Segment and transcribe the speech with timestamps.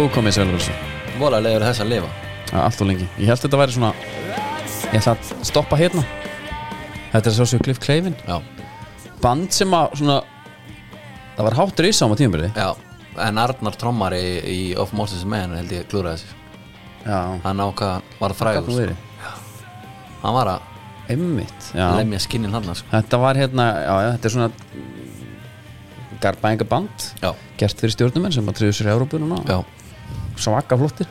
[0.00, 0.74] Jú, komið þessu
[1.20, 2.06] Vola leiður þess að lifa.
[2.56, 3.04] Allt og lengi.
[3.20, 6.04] Ég held þetta væri svona Ég ætla að stoppa hérna.
[7.10, 8.14] Þetta er svo svo Cliff Clavin.
[8.24, 8.38] Já,
[9.20, 10.14] Band sem að svona
[11.34, 12.48] Það var háttur í tímabili.
[12.56, 12.70] Já
[13.26, 16.32] En Arnar trommari í Of Moses Man held ég klúra þessu
[17.04, 17.36] Já.
[17.44, 18.96] Hann ákvað var frægust verið
[20.22, 21.90] Hann var að Einmitt Já.
[21.98, 22.88] lemja skinnin hann sko.
[22.94, 24.50] Þetta var hérna Já, já þetta er svona
[26.24, 29.42] Garbaenga band Já, Gert fyrir stjórnumenn sem að triðu sér í Európu núna.
[29.44, 29.60] Já,
[30.40, 31.08] Svaka flottir.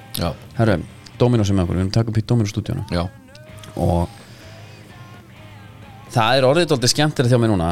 [0.57, 0.79] Herru,
[1.19, 3.03] Dominos er með okkur Við erum taka upp í Dominos stúdíónu já.
[3.79, 4.09] Og
[6.13, 7.69] það er orðið dóldi skemmtir þjá mig núna.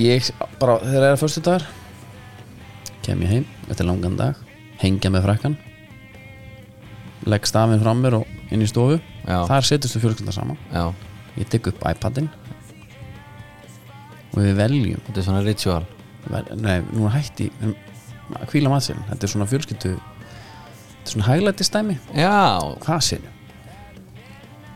[0.00, 1.68] Ég bara þegar það er fyrstu dagar
[3.06, 4.38] kem ég heim eftir langan dag
[4.82, 5.54] hengja með frækkan
[7.26, 8.98] legg stafinn frá mér og inn í stofu.
[9.26, 9.42] Já.
[9.48, 10.58] þar setjast við fjölskylda saman.
[10.70, 10.84] Já,
[11.40, 12.28] ég tek upp iPadin.
[14.34, 15.02] Og við veljum.
[15.08, 15.82] Þetta er svona ritual.
[16.26, 17.48] Vel, nei, nú er hætti
[18.34, 22.36] að kvíla matselin, þetta er svona fjölskyldu þetta er svona hæglætistæmi Já,
[22.82, 23.32] hvað sér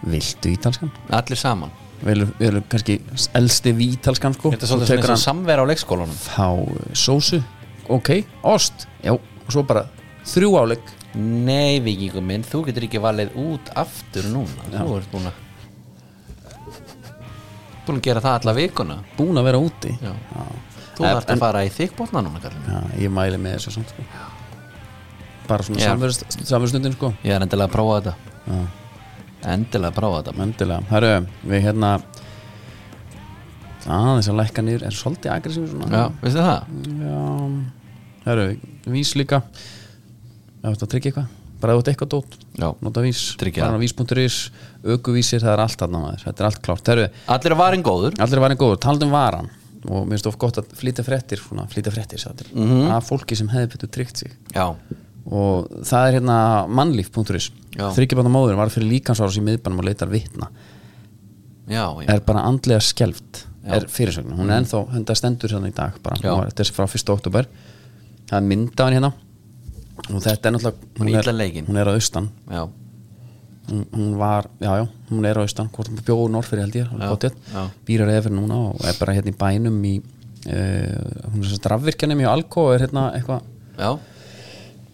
[0.06, 0.90] viltu ítalskan?
[1.12, 1.72] Allir saman.
[2.00, 2.94] Við erum, við erum kannski
[3.36, 4.52] elsti vítalskan sko.
[4.54, 6.16] Þetta er Svo svolítið svona hann samvera á leikskólanum.
[6.24, 7.42] Þá uh, sósu.
[7.90, 8.12] Ok,
[8.46, 9.84] ost, já, og svo bara
[10.30, 10.94] þrjú álegg.
[11.20, 14.68] Nei, vikingum minn, þú getur ekki valið út aftur núna.
[14.70, 15.46] Þú ert búin að
[17.80, 18.96] Búin að gera það alla vikuna.
[19.16, 19.90] Búin að vera úti.
[19.98, 20.12] Já.
[20.14, 20.42] Já.
[21.00, 24.04] Þú þarft að fara í þykbótna núna kallinn Já, ég mæli með þessu samt sko.
[25.48, 25.96] bara svona
[26.46, 27.10] samverðstundin sko.
[27.24, 28.12] Ég er endilega að prófa þetta.
[28.46, 28.60] Já.
[29.54, 30.34] Endilega að prófa þetta.
[30.44, 31.12] Endilega, herru,
[31.50, 31.92] við hérna
[33.90, 34.86] aðeins að lækka niður.
[34.86, 35.90] Er svolítið aggressív svona?
[35.90, 36.72] Já, veistu það?
[37.00, 37.20] Já,
[38.28, 38.46] herru,
[38.94, 39.42] vís líka.
[40.60, 41.36] Ef þetta tryggja eitthvað.
[41.60, 42.68] Bara þú ert eitthvað dót, Já.
[42.80, 43.22] nota vís.
[43.40, 44.36] Tryggja bara vís.is,
[44.80, 47.08] aukuvísir, það er allt þarna maður, þetta er allt klárt, herru.
[47.34, 48.16] Allir er varin góður.
[48.24, 49.50] Allir varin góður, taldum varan
[49.88, 52.90] og mér finnst of gott að flýta fréttir svona, flýta fréttir sattir, mm Mhm.
[52.92, 54.32] af fólki sem hefði betur tryggt sig.
[54.54, 54.74] Já,
[55.26, 57.50] og það er hérna mannlíf.is
[58.34, 60.08] móður var fyrir líkansáras í miðbænum og leitar
[61.68, 63.74] já er bara andlega skelft Já.
[63.76, 67.12] er fyrirsögn, hún er ennþá hundar stendur þannig í dag bara, þetta er frá 1.
[67.12, 67.46] oktober
[68.30, 69.12] það er mynda hann hérna.
[70.08, 72.30] Og þetta er náttúrulega Hún er hún er á austan.
[72.48, 72.62] Já,
[73.70, 77.36] hún, hún var, já já, hún er á austan hvort hún bjóður norðfyrir held ég
[77.54, 77.62] já.
[77.86, 81.68] býrar eða fyrir núna og er bara hérna í bænum í uh, hún er sérst
[81.70, 83.46] rafvirkjanum í Alko og er hérna eitthvað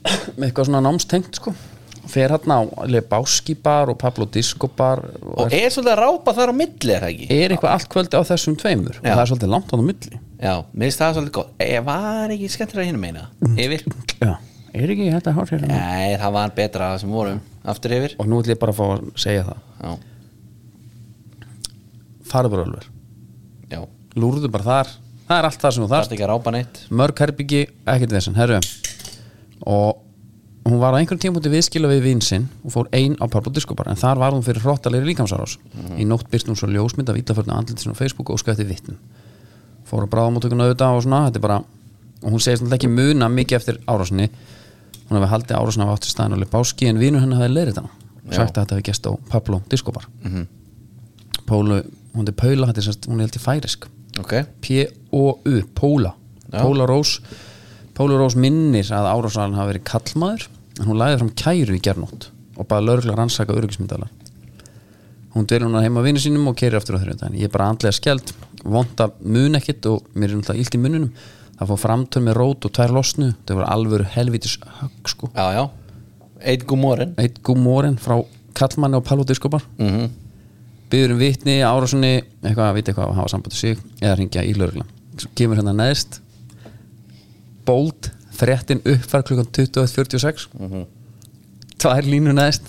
[0.38, 1.54] með eitthvað svona námstengt sko.
[2.06, 6.54] Fer hérna á Lebowski-bar og Pablo Disco-bar og og er svolítið að rápa þar á
[6.54, 7.26] milli, er það ekki?
[7.34, 9.10] er eitthvað allt kvöldi á þessum tveimur og Já.
[9.10, 10.20] það er svolítið langt á það milli.
[10.36, 11.50] Já, mér finnst það svolítið gott.
[11.66, 13.24] Ég var ekki skemmtilega hinn meina
[13.56, 13.86] Yfir?
[14.22, 14.32] Já,
[14.84, 15.68] er ekki þetta hérna?
[15.70, 17.40] Nei, það var betra sem vorum.
[17.66, 18.14] Aftur yfir.
[18.20, 19.64] Og nú ætlum ég bara að fá að segja það.
[19.80, 19.90] Já,
[22.26, 22.88] Farðurölver,
[23.70, 23.80] já.
[24.18, 24.94] Lúrðu bara þar.
[25.26, 26.14] Það er allt það sem þú þarft.
[26.16, 26.80] Ekki að rápa neitt.
[26.90, 28.58] Mörg herbyggi, ekkert þessan, herru
[29.66, 30.02] Og
[30.66, 33.88] hún var á einhverjum tímpúti viðskila við vinsinn og fór ein á Pablo Disco bar
[33.90, 35.56] en þar var hún fyrir hróttalegri líkamsárás.
[35.96, 38.98] Í nótt byrst hún svo ljósmynd af villaförnu andlitin á Facebook og skætti vittum
[39.86, 41.58] fór að bráðamóttökuna auðvitað og svona þetta er bara,
[42.22, 44.28] og hún segist náttúrulega ekki muna mikið eftir árásinni
[45.06, 48.38] hún hefði haldið árásinni af átti staðin og Lebowski en vinu henni hefði leirið Já.
[48.40, 50.08] sagt að þetta hefði gest á Pablo Disco bar
[51.46, 51.82] Pólu,
[52.16, 52.72] hún er Paula
[53.06, 53.84] hún í færisk.
[54.18, 54.32] Ok,
[54.64, 56.10] P-O-U, Póla.
[56.50, 57.20] Póla Rós
[57.94, 60.48] Póla Rós minnir að árásalinn hafi verið kallmaður
[60.80, 64.10] en hún læði fram kæru í gernótt og bara lögregla rannsaka öryggismyndalar
[65.36, 67.70] hún dvelur hún heima á vinnu sínum og kerir aftur á þrjóðan ég er bara
[67.72, 68.32] andlega skeld,
[68.64, 71.10] vond að mun ekkit og mér er náttúrulega illt í mununum
[71.56, 75.30] það fór framtöl með rót og tvær losnu það var alvöru helvitis högg sko.
[75.34, 75.64] Já, já.
[76.46, 78.18] Eitt gúmórin eitt gúmórin frá
[78.56, 80.10] kallmanni og Palo Discobar mm -hmm.
[80.90, 84.52] byður um vitni, árásunni eitthvað að vita eitthvað að hafa sambandi sig eða ringja í
[84.54, 84.84] lögregla.
[85.16, 86.20] Svo kemur hérna neðst.
[87.64, 90.86] Bold, fréttin uppfær klukkan 21.46
[91.78, 92.62] tvær línu neðst.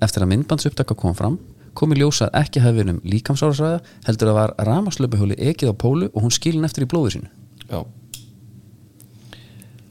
[0.00, 1.38] Eftir að myndbandsupptaka kom fram
[1.78, 5.74] kom í ljósa að ekki hefði verið um líkamsárasræða heldur að var ramaslöpuhjóli ekið á
[5.80, 7.30] pólu og hún skilin eftir í blóðu sínu.
[7.70, 7.80] Já.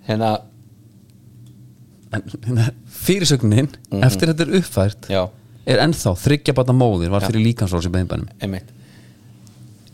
[0.10, 0.32] Hérna,
[2.12, 3.70] hérna, fyrirsögnin
[4.02, 5.22] eftir þetta er uppfært já,
[5.70, 8.74] er ennþá þryggja bata móðir var fyrir líkamsárás í beðinbænum einmitt.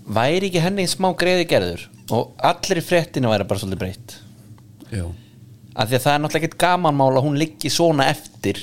[0.06, 4.18] Væri ekki henni smá greiði gerður og allir í fréttinu væri bara svolítið breytt?
[4.94, 5.10] Jú.
[5.76, 8.62] af því að það er náttúrulega ekkert gamanmál að hún liggi svona eftir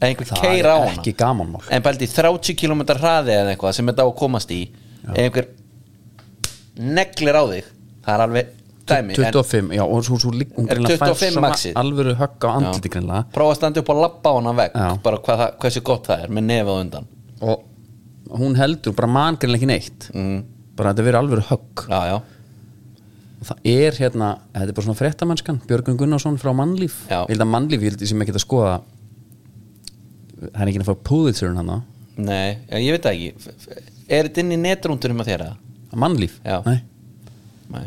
[0.00, 1.00] einhver það keira á er hana.
[1.00, 4.60] ekki gamanmál en bældi 30 km hraði eða eitthvað sem þetta á að komast í
[5.16, 5.46] einhver
[6.76, 7.68] neglir á þig
[8.04, 8.50] það er alveg
[8.86, 11.72] dæmi en 25, já, og svo, svo lík, hún Er greinilega fær 25 svona maxið?
[11.80, 14.90] alvöru högg á andliti greinlega prófa að standa upp og labba á hana veg Já.
[15.02, 17.06] bara hvað, það- hversu gott það er með nefið á undan.
[17.42, 20.10] Og hún heldur bara mann greinlega ekki neitt.
[20.14, 20.44] Mm.
[20.76, 21.86] bara þetta verið alvöru högg.
[21.88, 22.16] Já, já,
[23.48, 26.94] það er hérna, þetta er bara svona fréttamennskan Björgun Gunnarsson frá Mannlíf.
[27.08, 27.24] Já.
[27.24, 28.80] ég held að Mannlíf, ég held sem ekki að skoða
[30.40, 31.74] það er ekki að fá Pulitzerinn hann
[32.16, 33.82] Nei, já, ég veit það ekki.
[34.08, 35.48] Er þetta inn í netrúndunum að þeirra?
[35.96, 36.62] Mannlíf, Já.
[36.64, 36.78] nei,
[37.72, 37.82] Nei.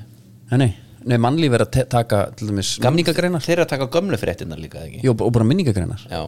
[0.51, 0.69] Nei, nei,
[1.09, 3.41] nei Mannlíf er að taka til dæmis minningagreinar.
[3.45, 5.01] Þeir eru að taka gömlu fréttinnar líka ekki?
[5.05, 6.05] Jó, og bara minningagreinar.
[6.11, 6.27] Já,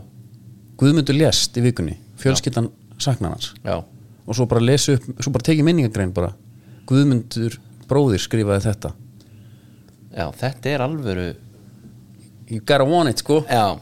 [0.81, 2.71] Guðmundur lést í vikunni, fjölskyldan
[3.01, 6.33] já, og svo bara lesu upp, svo bara tekið minningagrein bara.
[6.89, 7.57] Guðmundur
[7.89, 8.93] bróðir skrifaði þetta.
[10.15, 11.27] Já, þetta er alvöru
[12.49, 13.41] you gotta want it sko.
[13.49, 13.77] Já,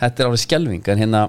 [0.00, 1.22] þetta er alveg skelving en hérna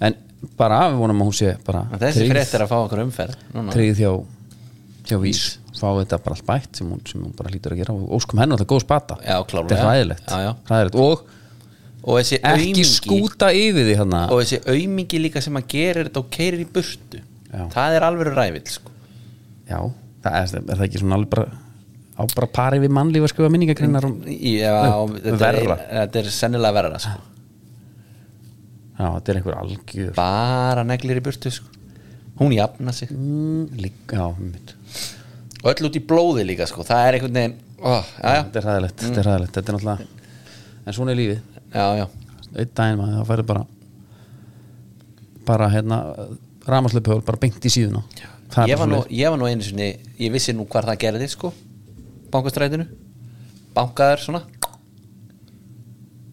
[0.00, 0.16] en
[0.58, 3.34] bara við vonum að hún sé bara en þessi er að fá okkur umferð
[3.72, 4.12] tryggð hjá,
[5.10, 5.42] hjá vís.
[5.80, 7.94] Fá þetta bara allt bætt sem hún, sem hún bara hlýtur að gera.
[7.96, 9.16] Og óskum henni alltaf góð spata.
[9.22, 10.50] Þetta er hræðilegt, Já, já.
[10.68, 10.98] hræðilegt.
[11.00, 11.28] og
[12.00, 16.22] Og ekki aumingi skúta yfir því hann Og þessi aumingi líka sem að gerir þetta
[16.22, 17.20] og keirir í burtu.
[17.50, 17.64] Já.
[17.74, 18.92] Það er alvöru rævill sko.
[19.70, 19.78] já,
[20.24, 21.46] það er, er það ekki svona alveg bara
[22.20, 24.74] á bara pari við mannlíf að skrifa minningagreinar um, Já,
[25.10, 27.16] Nei, þetta er, þetta er sennilega verra sko.
[29.00, 31.72] Já, þetta er einhver algjör Bara neglir í burtu sko.
[32.40, 34.76] Hún jafna sig mm, líka, já, mitt
[35.60, 36.84] Og öll út í blóði líka sko.
[36.88, 38.42] Það er einhvern veginn ó, já, já.
[38.44, 40.26] þetta er hræðilegt, þetta er hræðilegt þetta er náttúrulega,
[40.84, 41.40] en svona er lífið
[41.72, 42.06] já, já
[42.50, 43.64] einn daginn maður, það færi bara
[45.50, 45.98] bara hérna
[46.70, 48.04] ramaslöpuhjól, bara beint í síðuna
[48.52, 49.18] það er ég bara var, nú, svoleiðis.
[49.20, 51.48] ég var nú einu sinni Ég vissi nú hvar það gerði sko.
[52.34, 52.84] Bankastrætinu
[53.72, 54.42] Bankaður svona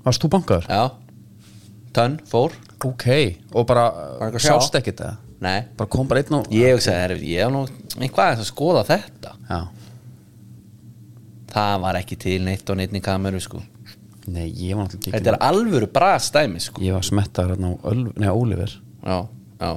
[0.03, 0.67] varst þú bankaður?
[0.67, 1.06] Já
[1.95, 2.51] Tönn, fór.
[2.85, 3.07] Ok,
[3.53, 4.53] og bara Bara eitthvað sjá.
[4.59, 5.59] sást ekkert það Nei.
[5.77, 7.63] Bara kom bara einn og Ég hugsaði, herri, ég hef nú
[7.97, 9.33] aðeins að skoða þetta.
[9.49, 9.59] Já,
[11.53, 13.61] Það var ekki til neitt og neitt í kameru sko.
[14.27, 16.81] nei, ég var náttúrulega Þetta er alvöru brastæmi sko.
[16.83, 18.73] ég var smettaður hérna á Ölv, nei, Oliver.
[19.05, 19.19] Já,
[19.61, 19.69] já,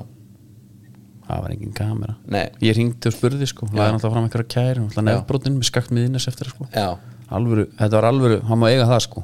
[1.29, 2.17] það var engin kamera.
[2.27, 2.49] Nei.
[2.61, 6.27] Ég ringdi og spurði sko, laði náttúrulega fram einhverja kæri náttúrulega nefnbrotin með skakt miðinnes
[6.29, 6.67] eftir sko.
[6.75, 6.89] Já,
[7.31, 9.23] alvöru, þetta var alvöru, hann má eiga það sko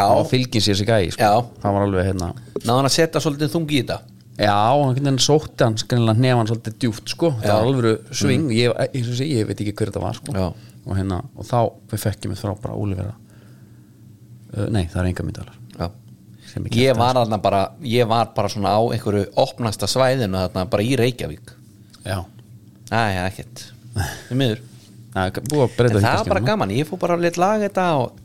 [0.00, 1.30] og fylgin sér sig gæi sko.
[1.62, 2.32] Það var alveg hérna.
[2.64, 3.98] Náðan að setja svolítið þungi í þetta?
[4.42, 8.46] Já, hann sótti skrinlega nefn svolítið djúft sko, það var alveg sving.
[8.56, 10.52] Ég, ég, ég, ég veit ekki hver þetta var sko.
[10.82, 11.58] Og, hérna, og þá
[11.92, 15.58] við fekkjum við frábara Ólivera uh, Nei, það er enga myndalar
[16.52, 20.84] ég Ég var þarna bara, ég var bara svona á einhverju opnasta svæðinu þarna bara
[20.84, 21.54] í Reykjavík.
[22.04, 22.18] Já,
[22.92, 23.62] Æ, ekkert.
[24.34, 24.60] Miður.
[25.12, 27.86] Það er breyta En það var bara gaman, ég fór bara að lit laga þetta
[28.00, 28.20] og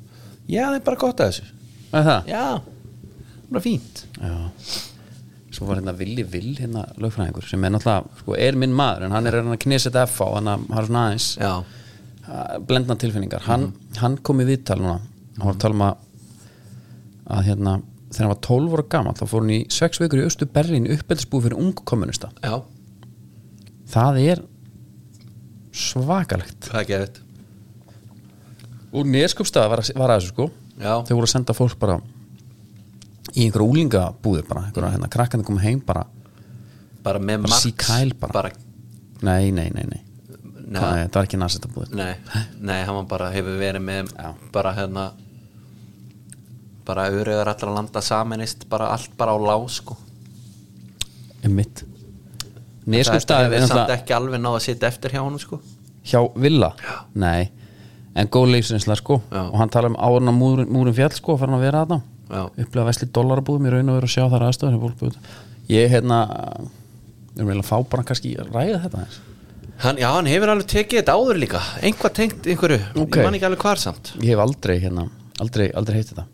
[0.47, 1.56] Já, það er bara gott að þessu
[1.95, 2.27] Er það?
[2.27, 2.45] Já,
[3.51, 4.03] bara fínt.
[4.19, 4.35] Já.
[5.57, 9.15] Svo var hérna Villi Vill hérna lögfræðingur sem er náttúrulega, sko, er minn maður en
[9.15, 11.53] hann er hérna kneseta F á hann að hafa svona aðeins Já,
[12.67, 13.45] blendna tilfinningar.
[13.47, 13.69] Hann,
[14.01, 14.99] hann kom í viðtal núna.
[15.39, 17.77] Hann var að tala um að hérna,
[18.11, 20.85] þegar hann var 12 ára gammal þá fór hann í 6 vikur í Östu Berlín
[20.93, 22.53] uppeldisbúi fyrir ung kommunista já,
[23.91, 24.43] það er
[25.77, 26.69] svakalegt.
[26.69, 27.23] Það er geðið
[28.97, 30.45] og neskupstað var, að- var að þessu sko
[30.77, 30.93] Já.
[31.07, 31.99] þau voru að senda fólk bara
[33.37, 36.05] í einhverja úlingabúði bara, einhverja hérna, krakkandi koma heim bara
[37.07, 38.33] Bara með Bara Max sí kæl bara.
[38.33, 38.51] bara
[39.23, 40.01] nei, nei, nei, nei,
[40.67, 40.81] Nei.
[40.81, 42.13] Hvað, það var ekki nasetta búið Nei,
[42.59, 44.33] nei, hann var bara hefur verið með Já.
[44.51, 45.05] bara hérna
[46.87, 49.97] bara auðvitað allra landa saminist bara allt bara á lá sko.
[51.47, 55.59] Mitt Þetta neskupstað er hefur samt ekki alveg náða að sitja eftir hjá honum sko.
[56.07, 56.69] Hjá Villa?
[57.19, 57.49] Nei,
[58.17, 59.19] en góð leifsinsla sko.
[59.31, 61.85] Og hann tala um árun á múrin, múrin fjall sko farin að vera
[62.27, 62.41] Já.
[62.59, 64.47] upplega vesli dollarabúðum í raun og vera að sjá þar
[64.99, 65.15] búið.
[65.69, 66.17] ég hérna
[67.37, 69.05] ég vil að fá bara kannski ræða þetta
[69.83, 71.61] hann, Já, hann hefur alveg tekið þetta áður líka.
[71.81, 73.17] Einhvað tengt einhverju, Ok.
[73.17, 74.13] ég man ekki alveg hvar samt.
[74.19, 75.09] Ég hef aldrei hérna
[75.39, 76.25] aldrei, aldrei heitt þetta.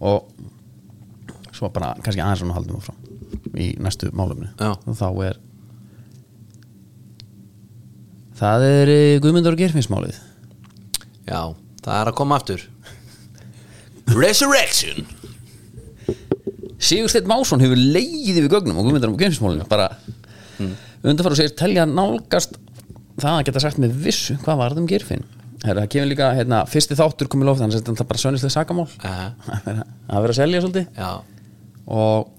[0.00, 0.28] Og
[1.52, 2.96] svo bara kannski aðeins svona haldum áfram
[3.58, 4.72] í næstu málumni Já.
[4.86, 5.38] og þá er
[8.38, 10.20] það er eh, Guðmundur og Geirfinnsmálið
[11.28, 12.64] Já, það er að koma aftur.
[14.12, 15.06] Resurrection.
[16.82, 19.92] Sigursteinn Másson hefur leiðið við gögnum og Guðmundur og Geirfinnsmálinu bara
[20.58, 20.72] mm.
[21.04, 22.56] undanfara og segir telja nálgast
[23.20, 25.24] það að geta sagt með vissu hvað var það um Geirfinn.
[25.62, 28.88] Herra, það kemur líka, hérna, fyrsti þáttur komið loft þannig að er bara sönnislega sakamál.
[29.06, 29.28] Aha.
[30.10, 30.88] að vera að selja svolítið.
[30.98, 31.10] Já,
[31.86, 32.32] og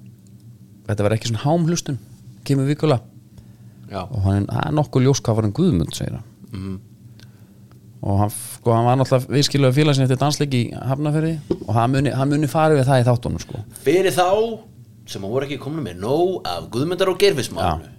[0.89, 1.99] þetta var ekki svona hámhlustun
[2.43, 2.99] kemur vikulega.
[3.87, 6.27] Já, og hann það er nokkuð ljós hvað var hann Guðmund segir hann.
[6.51, 6.81] Mhm.
[8.03, 11.33] Og hann, sko, hann var náttúrulega viðskilulega félagsinn eftir dansleik í Hafnafjörði
[11.63, 13.61] og hann muni, hann muni farið við það í þáttunum sko.
[13.85, 14.27] Fyrir þá
[15.13, 17.89] sem að voru ekki komin með nóg af Guðmundar og Geirfismálu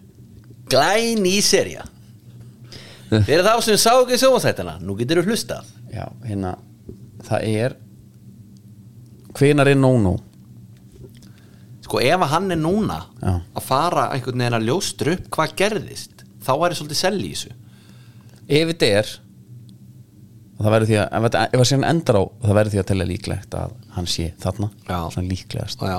[0.73, 1.85] Glæn í serja
[3.13, 5.69] Fyrir þá sem sá ekki sjónvarsættina Nú getur þú hlustað.
[5.93, 6.55] Já, hérna
[7.25, 7.77] það er
[9.37, 10.23] hvenar er nóg-nóg
[11.85, 13.35] Sko ef hann er núna Já.
[13.55, 17.53] að fara einhvern veginn að ljóstra upp hvað gerðist þá væri svolítið selli í þessu.
[18.49, 19.13] Ef þetta er
[20.59, 22.73] og það verður því að ef, þetta- ef að sé hann endar á það verður
[22.75, 24.99] því að telja líklegt að hann sé þarna Já.
[25.11, 25.81] svona líklegast.
[25.83, 25.99] Já.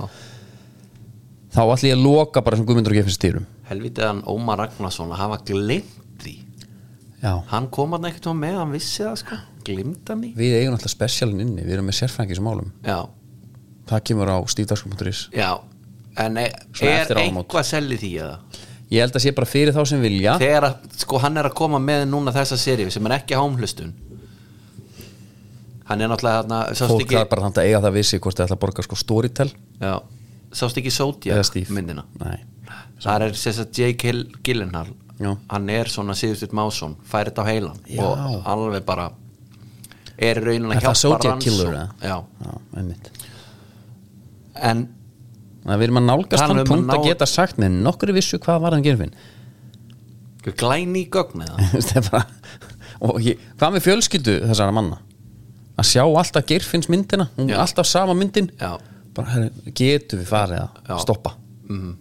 [1.55, 5.11] þá ætlum ég að loka bara sem Guðmundur og Gefins stýrum helvitið hann Ómar Ragnarsson
[5.11, 6.33] að hafa glimt því.
[7.23, 9.37] Já, hann kom hann ekkert með, hann vissi það sko.
[9.65, 12.69] Glimt hann í við eigum alltaf spesialin inni við erum með sérfrængis málum.
[12.85, 12.99] Já,
[13.89, 15.49] það kemur á stífdagskum.is já.
[16.17, 17.47] En e Svona er eftir áramót.
[17.47, 18.37] eitthvað selli því eða?
[18.93, 20.37] Ég held að sé bara fyrir þá sem vilja.
[20.39, 23.91] Þegar að, sko hann er að koma með núna þessa seríu sem er ekki hámhlustun
[25.89, 28.47] hann er náttúrulega þarna, fólk ekki þarf bara þannig að eiga það vissi hvort það
[28.47, 29.49] ætla að borga sko storytel.
[29.81, 29.95] Já,
[30.55, 32.05] sást ekki Zodiac myndina?
[32.21, 32.37] Nei.
[33.03, 34.15] það er sérst að Jake
[34.45, 34.87] Gyllenhaal.
[35.15, 35.31] Já.
[35.47, 38.03] hann er svona Sigursteinn Másson fær þetta á heilan Já.
[38.03, 39.05] og alveg bara
[40.19, 42.17] er raunin að er það hjálpa Zodiac Killer já,
[44.55, 44.83] en
[45.65, 47.77] Þannig að við erum að nálgast þann um að punkt að ná- geta sagt með
[47.87, 49.15] nokkur vissu hvað var hann gerfin
[50.45, 52.21] glæni í gögn eða?
[53.05, 54.99] Og hvað með fjölskyldu þessara manna
[55.75, 58.51] að sjá alltaf gerfins myndina hún er alltaf sama myndin.
[59.15, 61.35] Bara getum við farið að stoppa?
[61.69, 61.93] Mm,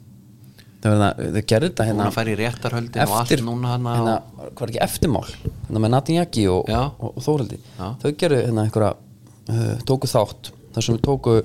[0.82, 3.74] það verða, þau gerðu þetta hún hérna að færi í réttarhöldin og allt eftir, núna
[3.74, 4.14] hana hérna,
[4.50, 5.24] hvað er ekki eftirmál?
[5.68, 10.50] Hérna með Natin Jaki og, og, og Þóraldi þau gerðu hérna einhverja uh, tóku þátt
[10.74, 11.36] þar sem við tóku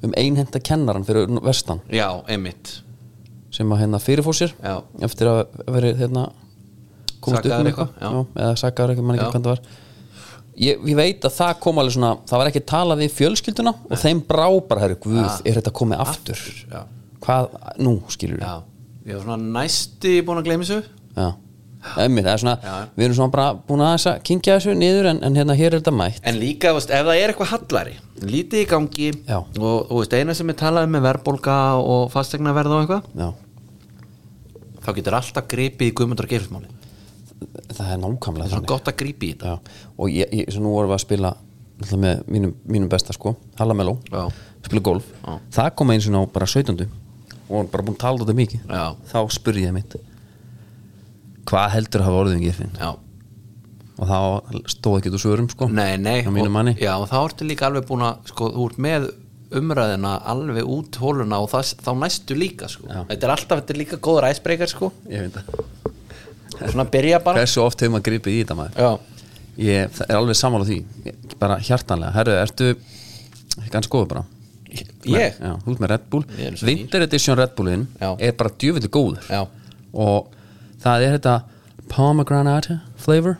[0.00, 1.82] um einhenda kennaran fyrir vestan.
[1.92, 2.78] Já, einmitt.
[3.52, 4.78] Sem að hérna fyrirfór sér Já.
[5.04, 6.30] eftir að verið hérna
[7.20, 7.94] komast upp með eitthvað,
[8.40, 9.62] eða sakaður eitthvað, mann ekki hvað það var
[10.60, 14.00] ég, ég veit að það kom alveg svona það var ekki talað við fjölskylduna og
[14.04, 15.36] þeim brá bara, herru, guð, Ja.
[15.44, 16.82] er þetta komið aftur, já,
[17.24, 18.56] hvað, nú, skilur já.
[19.08, 20.82] Ég var svona næsti búin að gleyma þessu.
[21.16, 21.30] Já,
[21.96, 22.58] Einmitt, er svona,
[22.92, 25.94] við erum svona bara búin að, kynkja þessu niður en, en hérna hér er þetta
[25.96, 26.20] mætt.
[26.28, 29.38] En líka, veist, ef það er eitthvað hallari lítið í gangi Já.
[29.40, 33.30] og, og eina sem er talað um með verðbólga og fastegnaverð og eitthvað já,
[34.84, 36.68] þá getur alltaf gripið í guðmundar geirfismáli
[37.70, 39.54] það er nákvæmlega það er svona gott að gripi í þetta
[39.96, 41.32] og ég, ég, nú vorum við að spila
[41.80, 43.94] með mínum, mínum besta sko Hallameló,
[44.66, 45.38] spila golf Já.
[45.56, 46.84] það kom eins og ná bara 17.
[47.48, 48.84] og bara búin að tala þetta mikið Já.
[49.12, 49.96] þá spurði ég mitt
[51.48, 52.90] hvað heldur að hafa orðið um Giffin Já.
[54.00, 54.18] og þá
[54.74, 58.04] stóð ekki úr svörum sko Nei, nei og- Já, og þá ertu líka alveg búin
[58.06, 59.10] að sko, þú ert með
[59.50, 62.86] umræðina alveg út hóluna og það, þá næstu líka sko.
[62.86, 63.00] Já.
[63.08, 64.92] þetta er alltaf, þetta er líka góður æsbreykar sko.
[65.10, 65.79] ég veit það
[66.68, 67.40] svona byrja bara.
[67.40, 68.76] Hversu oft hefur maður gripið í þetta maður?
[68.76, 68.90] Já,
[69.64, 70.78] ég er alveg sammála því.
[71.06, 72.76] Ég- bara hjartanlega, herru, ertu
[73.72, 74.24] ganz góður bara.
[74.70, 75.34] Ég?
[75.40, 76.24] Já, þú ert með Red Bull.
[76.38, 78.10] Ég er svo Winter Edition Red Bullin Já.
[78.20, 79.24] er bara djöfildi góður.
[79.30, 79.46] Já.
[79.92, 80.28] og
[80.84, 81.42] það er þetta
[81.90, 83.38] pomegranate flavor.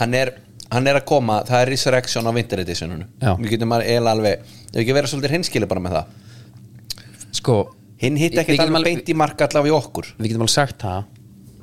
[0.00, 0.32] Hann er,
[0.72, 3.34] hann er að koma, það er Resurrection á Winter Editionunu Já.
[3.36, 6.06] við getum að eiginlega alveg ef ekki vera svolítið hinskili bara með það.
[7.36, 7.56] Sko,
[8.02, 10.54] hinn hitt Við ekki alveg alveg- beint í marka allavega í okkur við getum alveg
[10.56, 11.04] sagt það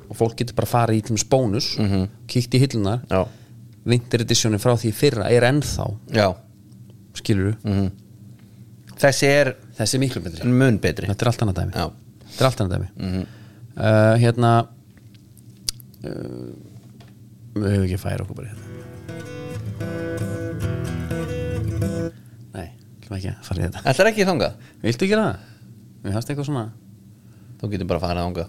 [0.09, 2.05] og fólk getur bara farið í til þess bónus mm -hmm.
[2.27, 3.25] kíkt í hillunar Já.
[3.85, 6.33] Winter Editionin frá því fyrra er ennþá Já.
[7.15, 7.91] skilur Mhm.
[8.99, 12.45] þessi er þessi er miklu betri mun betri þetta er allt annað dæmi þetta er
[12.45, 12.87] allt annað dæmi
[13.77, 14.67] uh, hérna
[16.03, 16.53] uh,
[17.55, 18.67] við höfum ekki að færa okkur bara hérna
[22.53, 22.67] nei,
[23.05, 24.53] hlum ekki að fara í þetta Ætlar ekki þangað?
[24.83, 25.37] viltu gera það?
[26.03, 26.67] Við hafst eitthvað svona
[27.59, 28.47] Þú getur bara að fara þangað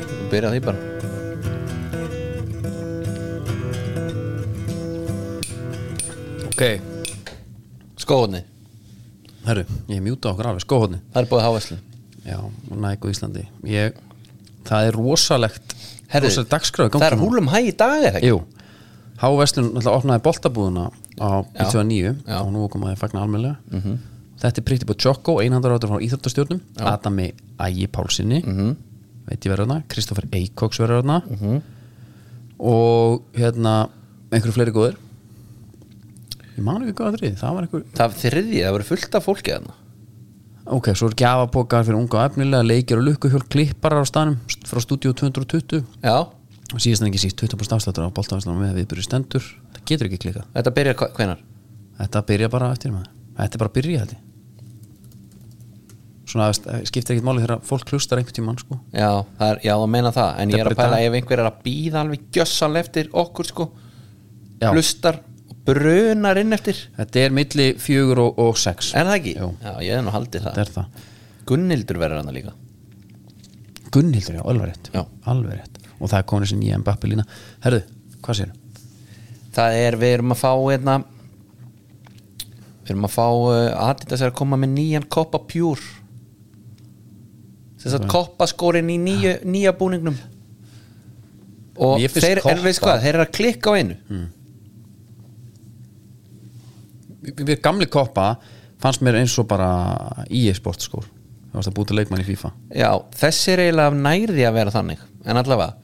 [0.00, 0.78] Þú byrja á því bara
[6.50, 6.62] ok,
[8.00, 8.42] Skóðni,
[9.46, 11.78] herru, ég mjúta okkur alveg skóhóðni það er búið hávæslu
[12.26, 13.98] já, og næg og Íslandi ég,
[14.68, 15.76] það er rosalegt
[16.10, 18.32] Herðu, rosalegt dagskráði Það er húlum hæ í dag er ekki?
[18.32, 18.40] Jú,
[19.20, 20.86] Háveslun náttúrulega opnaði boltabúðuna
[21.20, 21.66] á Já.
[21.68, 22.38] 1909 Já.
[22.40, 22.40] Mhm.
[22.40, 23.96] og nú kom að fagna almennilega -hmm.
[24.40, 28.56] Þetta er Pretty Boy Choco, einhandarátur frá Íþjóttastjórnum Adami Ægi Pálsini Mhm.
[28.60, 28.76] -hmm.
[29.28, 31.22] veit ég verður þarna, Kristoffer Eikoks verður þarna.
[31.28, 31.62] -hmm.
[32.58, 33.88] og hérna
[34.32, 34.96] einhverju fleiri góðir.
[36.56, 39.52] Ég man ekki það er það var einhver Það þriði, það verður fullt af fólki
[39.54, 39.74] þarna.
[40.66, 44.36] Ok, svo er gjafapokar fyrir unga og efnilega leikir og lukkuhjól klipparar á staðnum
[44.68, 49.02] frá stúdíu 220 Já, og síðast en ekki síst 20% afsláttur á boltavæslanum með viðbyrju
[49.02, 49.42] stendur.
[49.72, 51.38] Það getur ekki klikað þetta byrjar hva- hvenær?
[51.98, 53.08] Þetta byrja bara eftir maður.
[53.38, 54.29] Þetta er bara að byrja ég
[56.30, 58.76] Svona skiptir ekkert máli þegar fólk hlustar einhvern tímann sko.
[58.94, 60.28] Já, það er, já, það meina það.
[60.42, 63.66] En ég er að pæla ef einhver er að býða alveg gjössal eftir okkur sko.
[64.60, 64.68] Já.
[64.70, 65.18] Hlustar
[65.50, 66.84] og brunar inn eftir.
[67.00, 68.92] Þetta er milli fjögur og, og sex.
[68.94, 69.36] Er það ekki?
[69.40, 69.50] Jú.
[69.64, 70.72] Já, ég hef nú haldið það.
[70.76, 71.04] Það.
[71.50, 72.56] Gunnildur verður hana líka.
[73.90, 74.90] Gunnhildur, já, alveg rétt.
[74.94, 75.02] Já.
[75.32, 75.80] Alveg rétt.
[75.98, 77.26] Og það er komin þessi nýja Mbappi lína.
[77.64, 77.80] Herðu,
[78.22, 78.52] hvað sér?
[79.56, 81.00] Það er, við erum að fá einna
[82.84, 85.99] Við erum að fá uh, Adidas er að koma með nýjan Koppa Pure
[87.80, 90.16] Þess að koppa skórin í nýju, nýja búningnum.
[91.80, 93.96] Og þeir, en veist hvað, þeir eru að klikka á einu.
[97.20, 98.34] Við, við gamli koppa
[98.80, 99.70] fannst mér eins og bara
[100.28, 101.06] EA Sport skór.
[101.50, 102.52] Það varst að búta leikmann í FIFA.
[102.78, 105.00] Já, þessi er eiginlega nærði að vera þannig.
[105.26, 105.74] En allavega,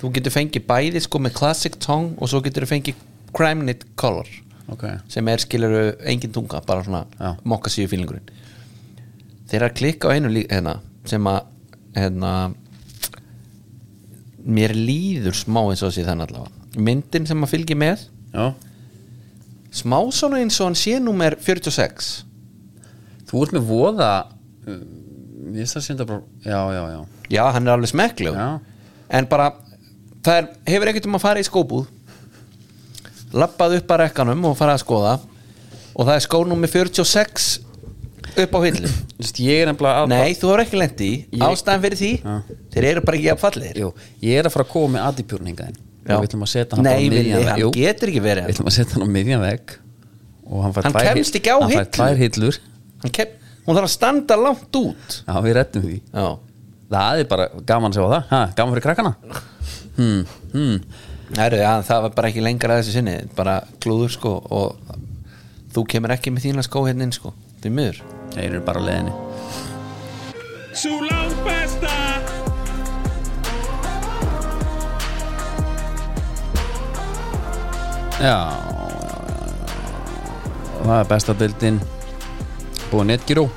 [0.00, 3.04] þú getur fengið bæði sko með Classic Tongue og svo getur þú fengið
[3.36, 4.28] Crime Knit Color.
[4.72, 5.76] Ok, sem er skilur
[6.08, 7.32] engin tunga bara svona Já.
[7.48, 8.28] mokka síðu fílingurinn.
[9.50, 10.78] Þeir eru að klikka á einu lí- hérna,
[11.08, 11.40] sem að
[11.96, 12.32] hérna,
[14.42, 16.68] mér líður smá eins og sé þannig allavega.
[16.82, 18.46] Myndin sem að fylgi með já.
[19.82, 22.12] smá svona eins og hann sé númer 46
[23.28, 24.12] þú ert með voða
[24.64, 24.78] um,
[25.52, 27.00] ég veist það senda bara já, já, já,
[27.36, 28.48] já, hann er alveg smekkleg Já.
[29.18, 29.50] en bara,
[30.24, 31.90] það er, hefur ekkert um að fara í skóbúð
[33.36, 35.12] lappað upp að rekkanum og fara að skoða.
[35.92, 37.48] Og það er skó númer 46
[38.42, 38.90] upp á hillu
[39.42, 41.12] ég er nefnilega að Nei, þú hefur ekki lent í.
[41.32, 42.34] Ég- Ástæðan fyrir því Já.
[42.72, 43.88] Þeir eru bara ekki að fallir Jú,
[44.22, 45.72] ég er að fara að koma með
[46.02, 48.42] og við ætlum að setja hann Nei, bara miðjan hann Jú, getur ekki verið við
[48.42, 48.54] hann.
[48.56, 49.74] ætlum að setja hann á miðjan vegg
[50.52, 52.58] og hann fær Hann tvær hann hillur.
[53.02, 55.14] Hann kem, Hún þarf að standa langt út.
[55.22, 56.00] Já, við rettum því.
[56.10, 56.26] Já.
[56.92, 58.24] Það er bara gaman að sjá það.
[58.32, 59.12] Ha, gaman fyrir krakkana?
[59.96, 60.80] Hmm, hmm.
[61.38, 63.14] Heru, ja, Það var bara ekki lengra að þessu sinni.
[63.38, 64.98] Bara klúður sko Og
[65.72, 67.32] þú kemur ekki með þína skó hérna inn sko
[67.62, 68.02] Því miður.
[68.32, 69.12] Þeir eru bara leðinni
[70.72, 71.92] Sú langt besta
[78.22, 78.38] já,
[80.82, 81.80] það er besta deildin.
[82.92, 83.48] Búið netgíró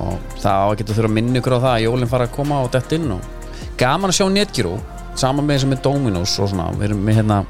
[0.00, 2.36] og það á að geta þurfa að minna ykkur á það að jólinn fara að
[2.36, 4.76] koma og dett inn og gaman að sjá netgíró
[5.18, 6.70] saman með þessum með Dominos og svona.
[6.78, 7.42] Við erum með hérna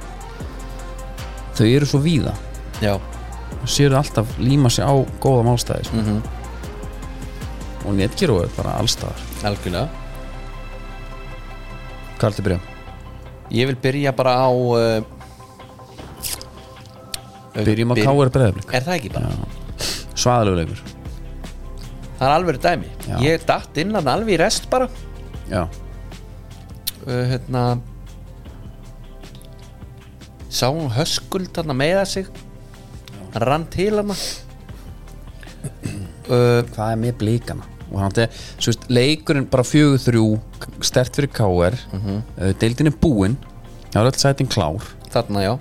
[1.55, 2.35] þau eru svo víða.
[2.81, 2.97] Já
[3.69, 5.97] séu alltaf líma sig á góða málstæði sko.
[5.97, 6.23] Mhm.
[7.87, 9.89] og netgíró er bara allstaðar Algjörlega
[12.19, 12.61] hvað er þetta að byrja?
[13.51, 15.03] Ég vil byrja bara á uh,
[17.65, 18.31] byrjum á byr- K.R.
[18.35, 19.31] Breiðablík Er það ekki bara?
[20.15, 20.83] svaðalegu leikur
[22.21, 23.17] Það er alveg dæmi Já.
[23.25, 24.89] Ég datt inn hann alveg í rest bara
[25.51, 27.63] já, uh, hérna
[30.51, 32.29] sá hún höskuld hann meða sig
[33.35, 34.11] hann rann til hann
[36.31, 37.65] uh, hvað er með blíkana?
[37.91, 40.27] Og hann er, svo veist, leikurinn bara fjögur þrjú,
[40.87, 41.75] stert fyrir K.R.
[41.91, 42.21] Mm -hmm.
[42.61, 43.37] deildin er búinn
[43.91, 44.83] það er öll sætin klár.
[45.11, 45.59] Þarna já.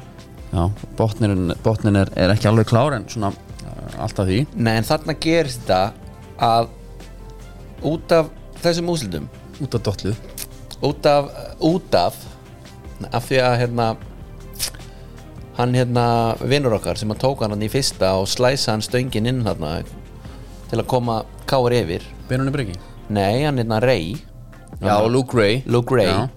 [0.51, 4.45] Já, botnin, botnin er, er ekki alveg klár en svona uh, alltaf því.
[4.55, 5.93] Nei, en þarna gerist þetta
[6.37, 6.69] að
[7.85, 8.29] út af
[8.63, 9.29] þessum úslitum
[9.63, 10.15] út af dollu
[10.81, 12.17] út af, út af
[13.11, 13.87] af því að hérna
[15.59, 16.05] hann hérna
[16.39, 19.81] vinnur okkar sem að tók hann hann í fyrsta og slæsa hann stöngin inn þarna
[20.69, 22.05] til að koma káir yfir.
[22.29, 22.77] Benunni Breki
[23.09, 24.13] nei, hann hérna Ray.
[24.79, 25.63] Já, Luke Ray.
[25.65, 26.07] Luke Ray.
[26.07, 26.29] Já.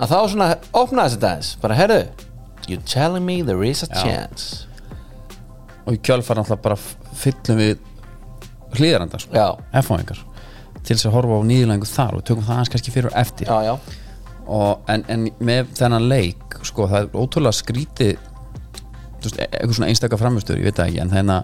[0.00, 2.00] að þá svona opnaði þetta aðeins bara herðu
[2.68, 4.02] you telling me there is a Já.
[4.02, 4.66] chance?
[5.86, 6.76] Og í kjölfar náttúrulega bara
[7.20, 7.78] fyllum við
[8.78, 9.32] hlýðaranda sko.
[9.34, 9.48] já,
[9.80, 10.20] F-fáingar
[10.84, 13.50] til þess að horfa á nýðulengu þar og tökum það aðeins kannski fyrir og eftir.
[13.50, 13.74] Já, já,
[14.50, 18.14] og, en, en með þennan leik sko, það er ótrúlega skrítið
[19.20, 21.42] þú veist, e- eitthvað svona einstaka framistur ég veit það ekki, en þennan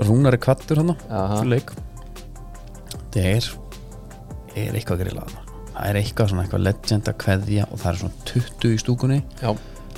[0.00, 1.74] rúnari kvattur hann fyrir leik.
[3.10, 3.50] Það er
[4.60, 5.34] er eitthvað grillað
[5.70, 9.20] það er eitthvað svona eitthvað legend að kveðja og það er svona 20 í stúkunni.
[9.40, 9.50] Já.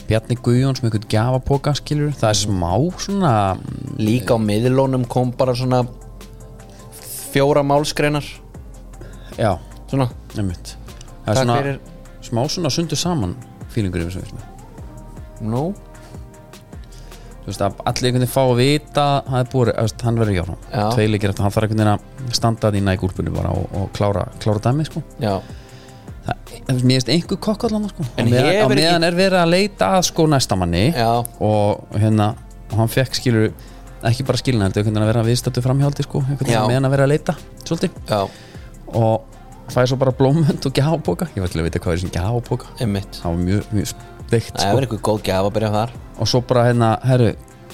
[0.09, 3.33] Bjarni Guðjóns með eitthvað gjafapoka skilur það er smá svona
[4.01, 5.85] líka á miðlunum kom bara svona
[7.33, 8.27] fjóra málskreinar
[9.39, 9.57] já,
[9.89, 10.75] svona, nefnitt
[11.25, 11.81] það er svona fyrir.
[12.29, 13.35] smá svona sundu saman
[13.73, 15.65] fílingur yfir þessu nú
[17.43, 20.37] þú veist að allir einhvern veginn fá að vita það er búið, veist, hann verður
[20.37, 20.77] hjá Já.
[20.77, 24.23] hann tveilegir eftir, hann þarf einhvern veginn að standa því nægúrpunni bara og, og klára,
[24.45, 25.03] klára dæmi sko.
[25.19, 25.35] já,
[26.29, 28.07] það, mér finnst einhver kokkallan sko.
[28.15, 31.11] En á meðan, meðan er verið að leita að sko næstamanni já,
[31.43, 32.31] og hérna
[32.71, 33.51] og hann fekk skilur
[34.07, 37.09] ekki bara skilina heldur einhvern veginn að vera viðstættu framhjáldi sko, einhvern veginn að vera
[37.09, 37.35] að leita
[37.67, 37.99] svolítið
[39.03, 39.41] og
[39.73, 42.75] fæði svo bara blómönd og gjápoka ég var til að vita hvað er sem gjápoka
[42.79, 43.95] það var mjög, mjög
[44.33, 44.77] veikt það sko.
[44.77, 45.95] er eitthvað góð gaf að byrja þar.
[46.19, 47.33] Og svo bara hérna, herru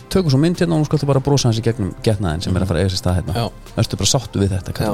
[0.09, 2.65] tökum svo mynd hérna og nú skaltu bara brosa hans í gegnum getnaðin sem er
[2.65, 3.49] að fara að eiga sér stað hérna.
[3.79, 4.93] Ertu bara sáttu við þetta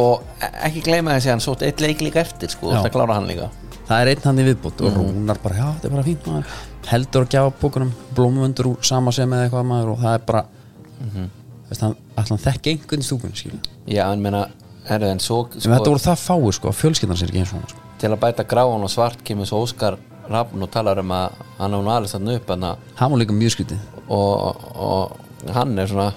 [0.00, 0.22] og
[0.62, 3.48] ekki gleyma þessi hann sótt eitt leik líka eftir sko, það klára hann líka.
[3.88, 6.52] Það er einn hann í viðbútt og rúnar bara, já, þetta er bara fínt maður.
[6.86, 10.44] Heldur að gjafa bókunum, blómvöndur úr sama sem eða eitthvað maður og það er bara
[11.80, 14.44] hann, ætla hann þekki einhvern í stúkunni skilja já, en meina,
[14.88, 17.60] en svo en þetta sko, voru það fáir sko, að fjölskyldan sér ekki eins og
[17.60, 17.84] hann sko.
[18.00, 19.98] til að bæta gráan og svart kemur svo Óskar
[20.30, 23.56] Rafn og talar um að hann nú alveg þarna upp hana, hann var líka mjög
[23.56, 26.12] skrítið og, og hann er svona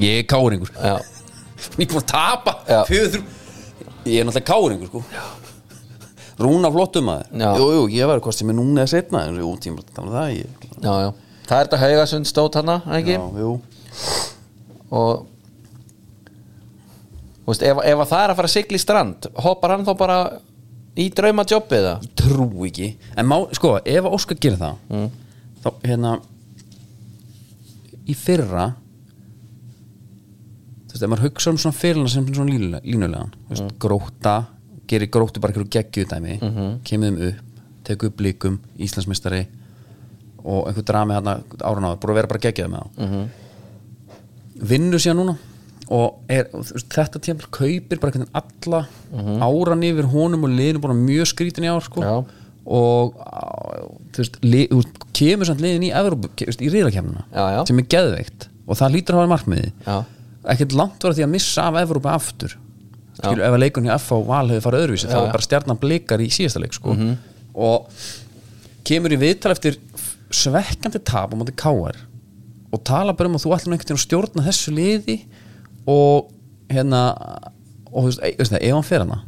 [0.00, 0.96] ég er káringur, já,
[1.80, 2.56] ég er búin að tapa.
[2.68, 2.82] Já.
[2.88, 3.22] fjöður
[4.08, 5.02] Ég er náttúrulega káringur sko.
[6.40, 7.26] Rúna flottum maður.
[7.36, 7.50] Já.
[7.60, 10.30] Jú, jú, ég var hvort sem er núna eða setna en jú, tíma að það
[10.38, 11.10] ég, já, já.
[11.50, 13.18] Það er þetta haugasund stótt hana, ekki?
[13.18, 13.50] Já, jú.
[14.96, 15.26] Og
[17.50, 19.92] veist, ef, ef að það er að fara að sigla í strand hoppar hann þá
[20.00, 20.18] bara
[21.00, 25.10] í drauma jobbið það Trú ekki En má, sko, ef Óskar gerir það Mm.
[25.64, 26.12] Þá, hérna
[28.10, 28.64] Í fyrra
[30.88, 34.34] Þú veist, ef maður hugsa um svona fyrirna sem svona línulega, línulegan Þú veist, Gróta,
[34.90, 36.72] gerir gróttu bara einhverju geggjudæmi mm -hmm.
[36.84, 37.44] Kemur þeim upp,
[37.84, 39.46] tekur upp líkum Íslandsmeistari
[40.44, 43.28] Og einhver drami hérna árun áður Búið að vera bara geggjaði með þá Mhm.
[44.68, 45.36] Vinnur síðan núna
[45.90, 48.82] Og er, og þetta tíma kaupir bara einhvern veginn alla
[49.42, 52.04] áran yfir honum og liðinu bara mjög skrítin í ár sko.
[52.70, 53.16] Og
[54.14, 56.70] þú veist, li, þú veist, kemur samt liðin í í
[57.56, 57.60] já.
[57.66, 59.70] sem er geðveikt og það lítur að hafa markmiði
[60.54, 62.54] ekkert langt var því að missa af Evrópu aftur
[63.18, 65.32] skilur, ef að leikunni F á val hefði farið öðruvísi, þá Já, var já.
[65.34, 66.94] bara stjarnan blikar í síðasta leik sko.
[67.60, 67.90] og
[68.86, 69.76] kemur í viðtal eftir
[70.30, 71.98] svekkjandi tap á móti KR
[72.70, 75.16] og tala bara um að þú ætlum einhvern veginn að stjórna þessu liði
[75.88, 76.30] og
[76.70, 77.02] hérna
[77.90, 79.22] og þú veist, e, það, ef hann fer hana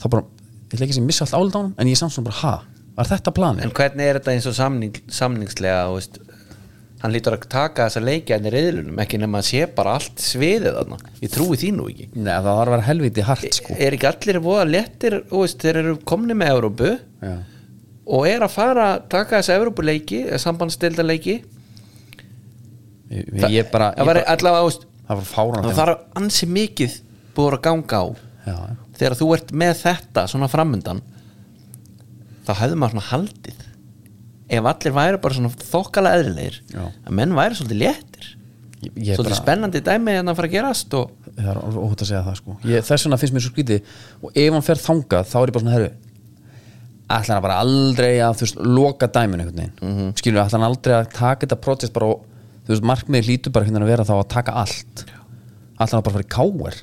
[0.00, 0.24] þá bara,
[0.70, 2.40] ég ætla ekki sé missa allt álið á hann en ég er samt svona bara,
[2.40, 3.66] ha, var þetta planið?
[3.66, 6.18] en hvernig er þetta eins og samning, samningslega þú veist,
[7.00, 10.24] hann lítur að taka þessa leikja enn í reyðlunum, ekki nema að sé bara allt
[10.24, 13.78] sviðið þarna, ég trúi því nú ekki Nei, það var að vera helviti hart sko
[13.78, 16.92] er ekki allir voða lettir veist, þeir eru komni með Európu
[17.24, 17.38] Já.
[18.04, 21.40] og er að fara að taka þessa Európuleiki, sambandsdeildarleiki
[23.10, 26.98] Ég, ég bara, það var allavega, þú veist það var fáran það þarf ansi mikið
[27.36, 28.06] búið að ganga á.
[28.40, 28.56] Já,
[28.98, 31.02] þegar þú ert með þetta svona framundan
[32.46, 33.64] þá hefði maður svona haldið.
[34.50, 36.84] Ef allir væri bara svona þokkala eðrilegir Já.
[36.90, 38.28] að menn væri svolítið léttir.
[38.80, 42.02] Ég, ég svolítið bara, spennandi dæmi en að fara að gerast og það er óhut
[42.02, 42.56] að segja það sko.
[42.66, 43.92] Ég, þess vegna finnst mér svo skrítið.
[44.24, 45.90] Og ef hann fer þangað þá er ég bara svona herru
[47.10, 49.72] ætla hann bara aldrei að þú veist loka dæminu einhvern veginn?
[49.82, 50.10] Mm -hmm.
[50.18, 52.26] skilur ætla hann aldrei að taka þetta protest bara og
[52.66, 55.04] þú veist markmiður hlýtur bara veginn að vera þá að taka allt.
[55.80, 56.80] Hann bara í káer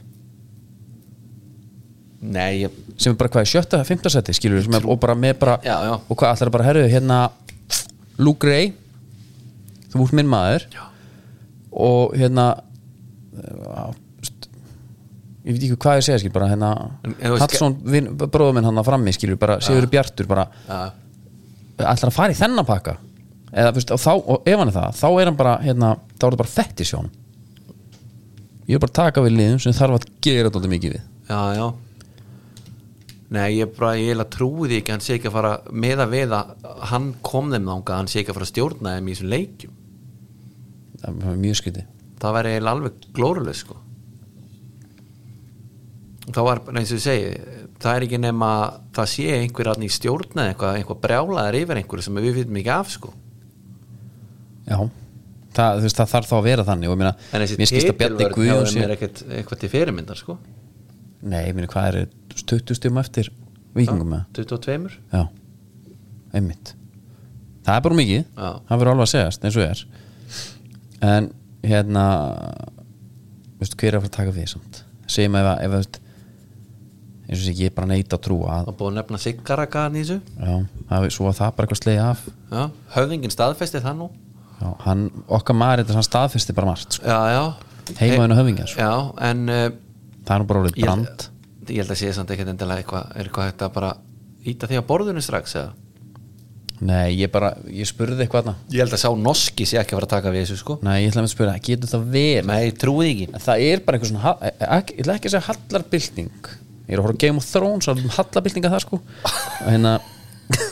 [2.28, 5.58] nei, ég, sem er bara hvað sjötta, fymta seti skilur er, og bara með bara
[5.63, 5.92] Já, já.
[6.02, 7.20] og hvað ætla bara herru hérna
[8.18, 8.72] Luke Ray
[9.94, 10.66] þú ert minn maður.
[10.74, 10.88] Já.
[11.78, 12.48] og hérna
[14.26, 14.50] st-
[15.46, 16.72] ég veit ekki hvað ég segja skil bara hérna
[17.38, 20.82] Hallsson, bróður minn hann að frammi skilur bara Sigur Bjartur bara ja,
[21.86, 22.98] ætlar að fara í þennan pakka
[23.54, 26.26] eða veist, og, þá, og ef hann er það þá er hann bara, hérna, þá
[26.28, 27.10] er það bara fett í sjón
[28.68, 31.04] ég er bara að taka við liðum sem þarf að gera þetta mikið við.
[31.30, 31.68] Já, já.
[33.28, 36.36] Nei, ég bara, ég því ekki að hann sé ekki að fara með að við
[36.36, 36.54] að
[36.92, 39.76] hann kom þeim þangað, hann sé ekki að fara að stjórna þeim í þessum leikjum.
[41.02, 41.90] Það er mjög skrítið.
[42.18, 43.78] Það væri alveg glóruleg sko.
[46.28, 47.28] Þá var eins og ég segi
[47.78, 51.80] það er ekki nema að það sé einhver aðni í stjórna eitthvað, eitthvað brjálaðar yfir
[51.80, 53.14] einhverju sem við vitum ekki af sko
[54.67, 54.77] já,
[55.58, 57.91] það, veist, það þarf þá að vera þannig og ég meina, en þessi mér skilst
[57.91, 60.38] að Bjarni titilvörn Guðjón hefur sé mér ekkert eitthvað til fyrirmyndar sko?
[61.27, 63.32] Nei, ég meina, hvað er 20 stjum eftir
[63.77, 65.23] vikingum með 22 já,
[66.38, 66.73] einmitt.
[67.67, 68.49] Það er bara mikið, Já.
[68.69, 69.80] það verður alveg að segjast eins og er.
[71.03, 71.25] En
[71.67, 72.03] hérna
[73.60, 74.84] veistu, hver er að fara að taka við samt?
[75.12, 75.99] Segjum ef að, ef að
[77.27, 79.97] eins og sé ég er bara neitt að trúa að, og búið að nefna Siggarakaðan
[79.99, 80.17] í þessu.
[80.39, 80.53] Já,
[80.88, 82.23] það, svo að það bara eitthvað slegið af.
[82.53, 82.63] Já,
[82.95, 84.10] höfðingin staðfesti það nú
[84.62, 87.06] já, hann, okkar maður þetta hann staðfesti bara margt sko.
[87.08, 87.43] já, já.
[88.02, 88.84] Heimaðinu höfingja sko.
[88.84, 88.93] já,
[89.30, 89.65] en uh,
[90.28, 91.28] það er nú bara orðið ég, brand.
[91.67, 93.91] ég held að sé samt ekkert endilega eitthvað er eitthvað hægt að bara
[94.48, 95.76] íta því á borðinu strax eða?
[96.78, 98.67] Nei, ég bara, ég spurði eitthvað þarna.
[98.70, 100.76] ég held að sá noski sé ekki að fara að taka við þessu sko.
[100.86, 102.50] Nei, ég ætla að spyrja, getur það verið?
[102.52, 103.26] Nei, trúið ekki.
[103.48, 106.50] Það er bara eitthvað svona ha- ekki- ég ætla ekki að segja hallarbylting.
[106.86, 109.00] Ég er að horfa Game of Thrones og hallarbyltinga það sko.
[109.26, 109.96] Og hérna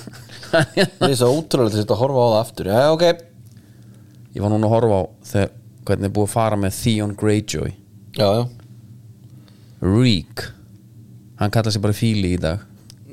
[0.51, 2.69] það er svo ótrúlega að þetta horfa á það aftur.
[2.69, 3.07] Já, ok
[4.35, 7.73] ég var núna að horfa á þegar, hvernig er búið að fara með Theon Greyjoy.
[8.15, 8.45] Já, já,
[9.85, 10.47] Reek.
[11.39, 12.63] Hann kallar sig bara Fíli í dag.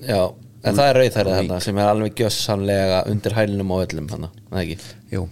[0.02, 0.30] Já
[0.62, 4.60] en það er rauðhærið þarna sem er alveg gjössanlega undir hælunum á öllum þarna, það
[4.62, 4.92] ekki?
[5.10, 5.24] Jú,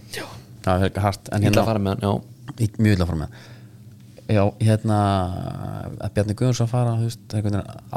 [0.65, 2.67] það er ég ætla hérna, að fara með hann, já.
[2.77, 3.39] Mjög illa að fara með
[4.31, 4.97] já, hérna
[5.99, 7.35] að Bjarni að fara veist,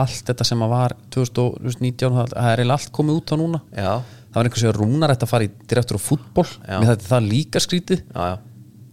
[0.04, 3.60] allt þetta sem að var 2019, það er allt komið út á núna.
[3.74, 3.92] Já,
[4.34, 6.78] það var einhvers vegar rúnar ætti að fara í direktur á fútból Já.
[6.82, 8.02] með þetta það líka skrítið.
[8.10, 8.36] Já, já.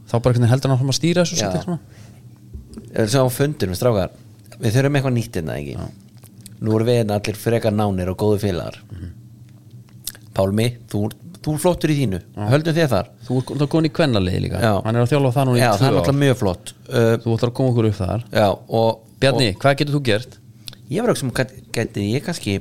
[0.05, 1.79] Þá bara einhvern veginn heldur hann að stýra þessu Já.
[2.91, 4.13] Ef við sem á fundur með strákar
[4.61, 5.89] Við þurfum eitthvað nýtt innan ekki?
[6.61, 8.75] Nú erum við hérna allir frekar nánir og góðu félagar.
[10.37, 11.07] Pálmi, þú,
[11.41, 12.19] þú er flottur í þínu.
[12.51, 13.09] Höldum þér þar.
[13.25, 14.61] Þú þú ert komin í kvennaliði líka.
[14.61, 14.75] Já.
[14.85, 16.37] hann er að þjálfa það núna í Já, það tvö er ár.
[16.43, 16.73] flott.
[16.85, 18.27] Uh, þú ætlar að koma okkur upp þar.
[18.37, 20.37] Já, og Bjarni, hvað getur þú gert?
[20.37, 22.55] og ég var ekki sem gæti, gæti ég kannski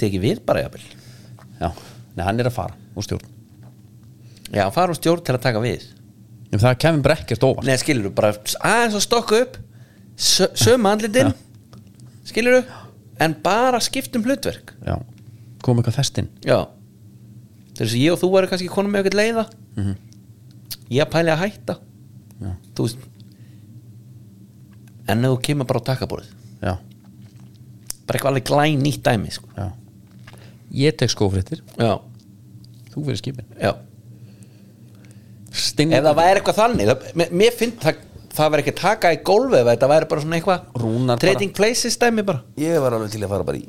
[0.00, 0.84] tekið við bara jafnvel.
[1.60, 1.70] Já,
[2.16, 3.26] nei hann er að fara úr stjórn.
[4.54, 5.86] Já, fara úr stjórn til að taka við.
[6.54, 7.66] En það kemur bara ekkert óvart.
[7.66, 9.56] Nei, skilur þú, bara aðeins að stokka upp
[10.16, 11.32] sö- sömu andlitin
[12.28, 12.82] skilur þú,
[13.24, 14.74] en bara skiptum hlutverk.
[14.86, 14.98] Já,
[15.64, 16.60] kom eitthvað festinn já.
[17.74, 19.46] Þess að ég og þú erum kannski konum með eitthvað leiða.
[20.94, 21.78] Ég að pæli að hætta.
[22.44, 22.50] Já.
[22.76, 22.98] þú veist
[25.08, 26.26] en þú kemur bara á takkaborð
[26.64, 26.72] já,
[28.06, 29.48] bara eitthvað alveg glæn nýtt dæmi sko.
[29.56, 29.68] já
[30.74, 31.94] ég tek skófréttir, já,
[32.92, 33.46] þú fyrir skipin.
[33.60, 33.74] Já.
[35.54, 38.02] Stinn, ef það væri eitthvað þannig það, mér, mér finn það
[38.34, 41.98] það væri ekki að taka í gólfi ef þetta væri bara svona eitthvað trading places
[42.00, 42.42] dæmi bara.
[42.58, 43.66] Ég var alveg til að fara bara í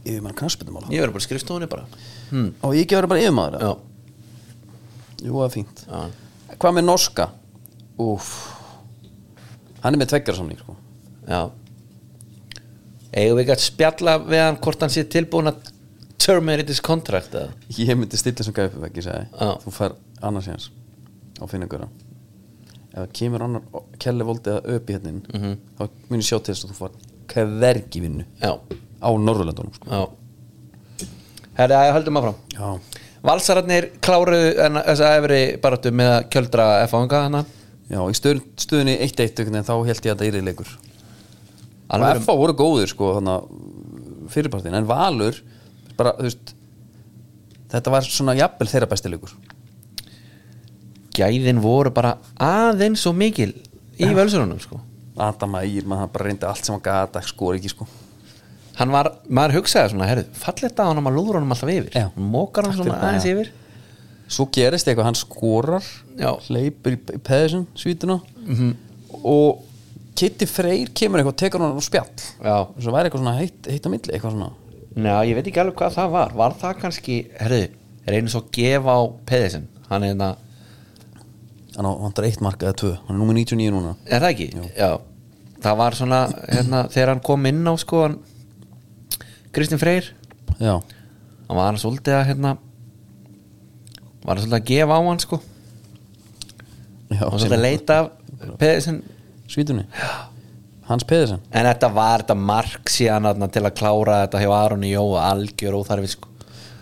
[0.00, 1.86] yfir mann knarspindumála ég verður bara skrifstofunni bara.
[2.30, 2.50] Hm.
[2.64, 3.70] og ég ekki vera bara yfir maður já,
[5.26, 5.82] jú, það er fínt.
[5.86, 7.26] Já, hvað með norska?
[8.00, 8.30] Úf
[9.84, 10.76] hann er með tveggjarsamning sko.
[11.28, 11.42] já.
[13.10, 15.69] Eigum við ekki að spjalla við hann hvort hann sé tilbúin að
[16.84, 17.50] contract eða?
[17.78, 19.50] ég myndi stilla sem gæpi veggi segi Já.
[19.64, 20.70] þú fær annars séns
[21.40, 23.62] á finna ykkur ef það kemur annar
[24.02, 25.56] kelli voldi að öpi hérna inn Mhm.
[25.78, 26.90] þá ég sjá til þess að þú fær
[27.30, 28.24] hvergi vinnu.
[28.42, 28.52] Já,
[29.00, 30.10] á Norðurlandunum sko.
[31.54, 32.34] herri, að höldum áfram.
[32.56, 32.80] Já,
[33.22, 37.44] Valsararnir kláruðu en þessa efri baráttu með að kjöldra F-anga hana
[37.90, 40.70] já í stöð, stöðunni 1-1 einhvern veginn, þá held ég að það yrði leikur.
[41.90, 43.12] Og Alveg, FA voru góðir sko
[44.30, 45.40] fyrirpartin en Valur
[46.00, 46.54] bara þú veist
[47.70, 49.34] þetta var svona jafnvel þeirra besti leikur.
[51.16, 53.52] Gæðin voru bara aðeins og mikil
[54.00, 54.80] í völsurunum sko.
[55.20, 57.86] Adam Ægir, maður bara reyndi allt sem hann gata skor ekki sko.
[58.78, 61.96] Hann var, maður hugsaði svona, herru, fallið það hann að lúður honum alltaf yfir.
[61.98, 63.34] Hann mókar hann svona aðeins já.
[63.34, 63.50] yfir.
[64.30, 66.30] Svo gerist eitthvað, hann skorar Já.
[66.46, 68.20] hleypur í, peðisinn svítuna.
[68.46, 68.70] Mhm.
[69.26, 69.66] og
[70.16, 72.24] Kitty Freyr kemur eitthvað og tekur hann á spjall.
[72.40, 74.50] Já, svo væri eitthvað heitt, heitt á milli eitthvað svona
[74.98, 76.32] Njá, ég veit ekki alveg hvað það var.
[76.40, 77.60] Var það kannski, herðu,
[78.10, 79.00] reynir svo að gefa á
[79.30, 80.30] peðisinn Hann er hérna,
[81.76, 83.94] hann vantar eitt mark eða tvö, hann er númer 99 núna.
[84.06, 84.48] Er það ekki?
[84.78, 84.90] Já.
[85.60, 88.18] Það var svona, hérna, þegar hann kom inn á sko hann,
[89.50, 90.12] Kristinn Freyr.
[90.60, 90.76] Já,
[91.50, 92.50] Hann var svolítið að, hérna
[94.22, 95.38] Var svolítið að gefa á hann sko.
[97.10, 97.96] Já var svolítið að leita
[98.60, 99.00] peðisinn
[99.50, 99.84] svítunni
[100.90, 101.42] hans Pedersen.
[101.50, 106.12] En þetta var þetta mark síðan til að klára þetta hjá Aroni Jó algjör óþarfi
[106.14, 106.28] sko.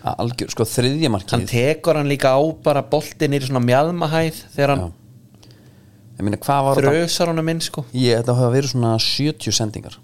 [0.08, 4.72] Algjör, sko þriðja Hann markið tekur hann líka á bara boltin í svona mjadmahæð þegar
[4.72, 4.92] hann
[6.18, 6.92] ég meina hvað var þetta?
[6.94, 7.84] Þrösar honum inn sko.
[7.92, 9.98] Ég, þetta hafa verið svona 70 sendingar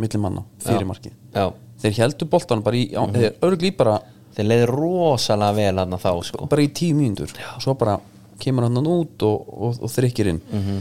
[0.00, 0.88] milli manna, fyrir Já.
[0.90, 1.12] markið.
[1.34, 1.44] Já,
[1.82, 4.00] þeir heldur boltan bara í, mm þeir örgli bara
[4.34, 6.48] þeir leiði rosalega vel hann þá sko.
[6.50, 7.30] Bara í tíu mínútur.
[7.54, 7.98] Og svo bara
[8.42, 10.40] kemur hann út og, og, og þrykkir inn.
[10.50, 10.80] Mm -hmm.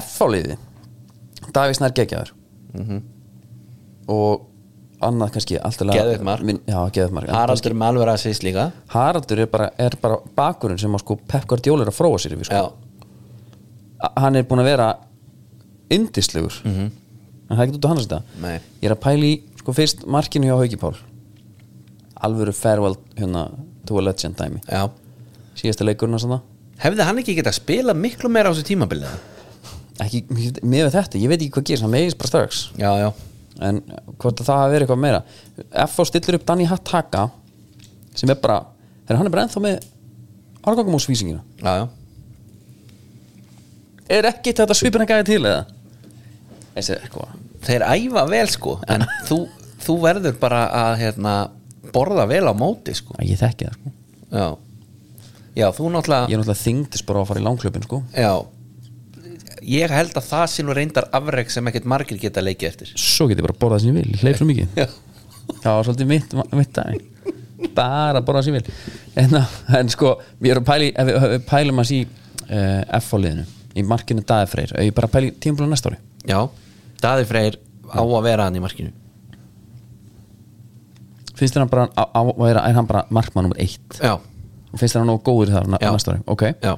[0.00, 0.20] F
[1.40, 2.32] á liði Davís nær geggjaður
[4.10, 4.46] og
[5.00, 6.44] annað kannski alltaf Geðveikt mark.
[6.44, 7.28] já, geðveikt mark.
[7.28, 8.66] En Haraldur með alveg assist líka.
[8.92, 12.36] Haraldur er bara, er bara bakurinn sem að sko Pep Guardiola er að fróa sér
[12.36, 12.64] yfir sko.
[14.16, 14.90] Hann er búin að vera
[15.90, 16.60] yndislegur.
[16.64, 16.90] Mm -hmm.
[17.48, 18.22] en það er ekki út á hans þetta.
[18.40, 18.60] Nei.
[18.82, 20.96] ég er að pæli sko fyrst markinu hjá Hauki Pál.
[22.20, 23.50] Alvöru farewell hérna
[23.86, 24.60] to a legend dæmi.
[25.56, 26.40] Síðasta leikurinn og svona
[26.80, 29.08] Hefði hann ekki getað spilað miklu meira á þessu tímabilið?
[30.04, 30.20] Ekki
[30.66, 32.60] með þetta, ég veit ekki hvað gerist hann meðist bara strax.
[32.80, 33.08] Já, já.
[33.60, 33.80] En
[34.16, 35.22] hvort að það hafi verið eitthvað meira.
[35.84, 36.06] F.O.
[36.08, 37.26] stillir upp Danny Hattaka
[38.16, 38.60] sem er bara,
[39.06, 39.84] er hann er bara ennþá með
[40.66, 41.84] árgangumósvísingina Já, já.
[44.10, 45.60] Er ekki þetta svipin að gæða til eða?
[46.74, 47.36] Þessi eitthvað.
[47.66, 49.38] Þeir æfa vel sko En þú,
[49.84, 51.34] þú verður bara að hérna,
[51.94, 53.14] borða vel á móti sko.
[53.22, 53.94] Ég þekki það sko.
[54.30, 54.48] Já.
[55.60, 58.02] Já, þú náttúrulega ég náttúrulega þyngdist bara á að fara í langklöpin sko.
[58.16, 58.32] Já
[59.66, 62.92] Ég held að það sé nú reyndar afreg sem ekkert margir geta leikið eftir.
[62.96, 64.74] Svo get ég bara að borða það sem ég vil, hleyp svo mikið.
[64.80, 64.86] Já.
[65.50, 67.00] Það var svolítið mitt, mitt dæmi.
[67.76, 68.76] Bara að borða það sem ég vil.
[69.20, 69.38] En,
[69.80, 73.46] en sko, við erum pæli við, við pælum að sí uh, F á liðinu
[73.78, 76.00] í markinu Daðifreyr, ég bara pæli tímpulun næsta ári?
[76.26, 76.40] Já,
[77.02, 77.58] Daði Freyr
[77.90, 78.92] á að vera hann í markinu.
[81.38, 84.00] Finnst þér hann bara, á, á, er, er hann bara markmann nummer eitt?
[84.02, 86.24] Já, og finnst þér hann nógu góður þar næsta ári?
[86.30, 86.74] Ok, já,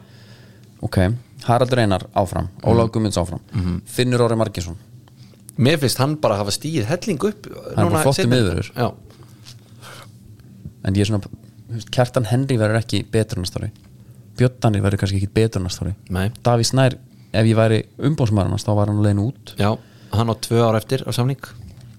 [0.85, 0.99] ok,
[1.49, 3.41] Haraldur Einar áfram Ólaf Guðmunds áfram.
[3.87, 4.79] Finnur Orri Margesson
[5.57, 8.71] mér finnst hann bara hafa stíð helling upp Hann er bara miðvörður.
[8.77, 8.89] Já,
[10.83, 11.33] en ég er svona,
[11.93, 13.71] Kjartan Henry verður ekki betur næsta ári.
[14.39, 15.95] Björn Danir verður kannski ekki betur næsta ári.
[16.13, 16.27] Nei.
[16.45, 16.97] Davís Snær,
[17.33, 19.55] ef ég væri umbóðsmaðurinn þá var hann leiðin út.
[19.61, 19.71] Já,
[20.17, 21.41] hann á tvö ár eftir á samning.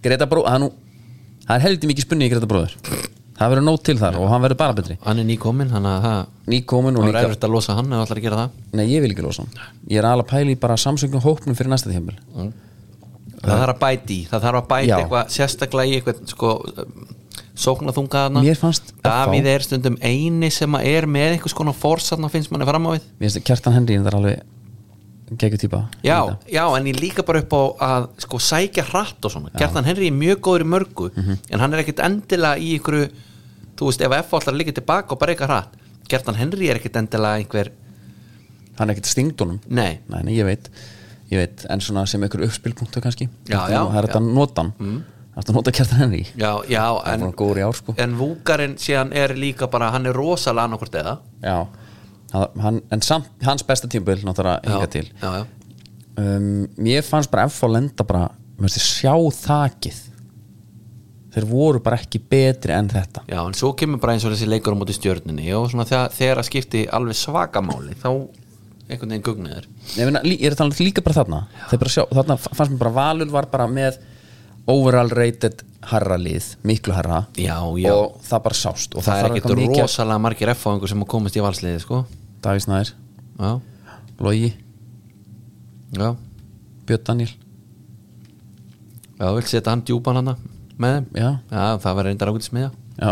[0.03, 2.77] Greta Bró, það er heldur mikið spunni í Greta Bróður
[3.37, 4.97] það verður nót til þar og hann verður bara betri.
[5.03, 6.19] Hann er nýkominn, hann að það
[6.53, 8.59] nýkomin og Það er að losa hann ef allar að gera það.
[8.77, 9.65] Nei ég vil ekki losa hann.
[9.89, 12.53] Ég er alveg að pæla í bara samsögnum hópnum fyrir næsta tímpil Mm.
[13.43, 16.51] það þarf að bæti það þarf að bæti eitthvað sérstaklega í eitthvað sko,
[18.61, 22.95] fannst Davíð er stundum eini sem er með einhvers konar forsatna finnst manni fram á
[22.95, 23.09] við.
[23.19, 24.39] Mér finnst að Kjartan Henry það er alveg
[25.37, 25.79] geggjur típa.
[26.03, 29.49] Já, já, en ég líka bara upp á að sko sækja hratt og svona.
[29.57, 31.37] Gjartan Henry er mjög góður í mörgu Mhm.
[31.49, 33.09] en hann er ekkit endilega í ykkur
[33.77, 35.73] þú veist, ef F að líka tilbaka og bara eitthvað hratt.
[36.09, 37.69] Gjartan Henry er ekkit endilega einhver
[38.77, 40.69] Hann er ekkert stingdunum nei, Nei, nei, ég veit.
[41.31, 43.27] Ég veit, en svona sem ykkur uppspilpunktu kannski.
[43.47, 45.03] Já, er já, nú- Það er þetta að nota hann mm.
[45.33, 46.23] Það er þetta að nota Kjartan Henry?
[46.37, 47.95] Já, já er en, í ár sko.
[47.97, 51.17] en Vúkarinn síðan er líka bara, hann er rosalega annarkvort eða.
[51.41, 51.67] Já
[52.33, 55.05] hann, En samt hans besta tímbil náttúrulega hinga til.
[55.21, 55.45] já, já.
[56.17, 58.29] um, Mér fannst bara F að lenda bara
[58.63, 59.99] þið sjá þakið.
[61.33, 63.23] Þeir voru bara ekki betri en þetta.
[63.27, 66.11] Já, en svo kemur bara eins og þessi leikur á móti stjörninni og svona þegar,
[66.13, 68.09] þegar að skipti alveg svakamáli þá
[68.83, 69.65] einhvern veginn gugniður
[69.97, 71.39] Ég, meina, ég er talað líka bara þarna.
[71.71, 73.97] Bara sjá, Þarna fannst mér bara Valur var bara með
[74.69, 77.91] overall rated herra lið, miklu herra Já, já.
[77.97, 78.93] og það bara sást.
[78.95, 82.03] Og það, er þarf ekkert rosalega margir F-fáingur sem að komast í valsliði sko.
[82.43, 82.91] Davíð Snæðir,
[83.39, 83.51] já,
[84.23, 84.51] Logi,
[85.95, 86.09] já,
[86.87, 87.31] Björn Daniel
[89.17, 90.35] já, þú vilt setja hann djúpan hana
[90.81, 91.09] með þeim?
[91.23, 91.29] Já,
[91.83, 93.11] það var reyndar ákveðið smiðja já.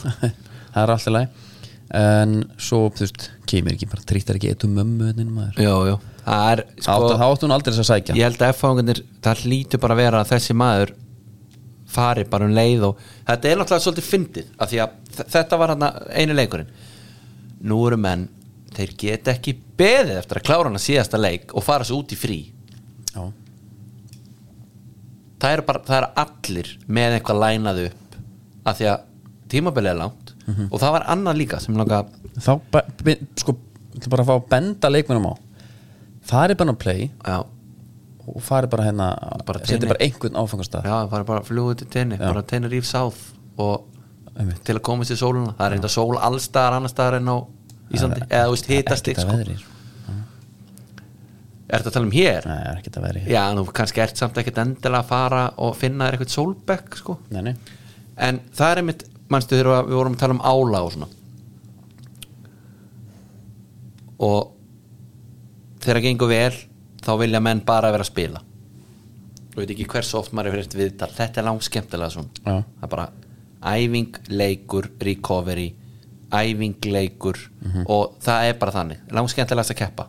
[0.70, 1.46] Það er alltaf læg
[1.90, 5.56] En svo, þú veist, kemur ekki bara trýttar ekki eitt um mömmu maður.
[5.58, 8.14] Já, já, það er Sko, sko, þá áttu hún aldrei þess að sækja.
[8.14, 10.92] ég held að F-fáingarnir það hlýtur bara að vera að þessi maður
[11.90, 15.72] fari bara um leið og þetta er náttúrulega svolítið fyndið af því að þetta var
[15.74, 16.70] hann einu leikurinn.
[17.66, 18.28] Nú eru menn
[18.80, 22.14] þeir geta ekki beðið eftir að klára hann að síðasta leik og fara svo út
[22.14, 22.40] í frí.
[23.14, 23.22] Já,
[25.40, 28.18] það eru bara, það eru allir með eitthvað lænað upp
[28.70, 29.06] af því að
[29.50, 30.34] tímabilið er langt
[30.70, 32.02] og það var annað líka sem langa
[32.42, 32.52] þá,
[33.38, 33.54] sko,
[33.96, 35.34] ætla bara að fá að benda leikmennum á.
[36.30, 37.38] Farið bara að play já,
[38.30, 39.06] og farið bara hérna
[39.64, 39.88] tenni.
[39.88, 40.86] bara einhvern áfangastað.
[40.86, 43.16] Já, var bara flugið til tenni bara tenni ríf sáð
[43.60, 43.86] og
[44.36, 44.60] Einmitt.
[44.64, 47.36] til að koma sér sóluna það er reynda sól allstaðar annar staðar en á
[47.90, 49.58] Ísandi, eða þú veist hitast Ekkert að veðri
[51.70, 52.46] er þetta að tala um hér?
[52.48, 55.76] Nei, er ekkert að veðri já, nú kannski ert samt ekkert endilega að fara og
[55.78, 57.16] finna þér eitthvað sólbekk sko.
[57.30, 57.54] Nei, nei.
[58.20, 61.10] En það er einmitt manstu þegar við vorum að tala um ála og svona?
[64.20, 64.50] Og
[65.80, 66.60] þegar það gengur vel
[67.00, 68.42] þá vilja menn bara vera að spila.
[69.50, 71.10] Þú veit ekki hversu oft maður er fyrir eftir viðtal.
[71.14, 73.08] Þetta er langt skemmtilega svona það er bara
[73.70, 75.70] æfing, leikur, recovery
[76.32, 77.84] æfing, leikur Mhm.
[77.88, 78.98] og það er bara þannig.
[79.12, 80.06] Langt skemmtilegast að keppa.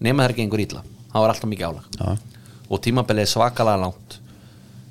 [0.00, 1.84] Nema það gengur ítla, þá er alltaf mikið álag.
[2.00, 2.18] Já.
[2.68, 4.18] og tímabilið er svakalega langt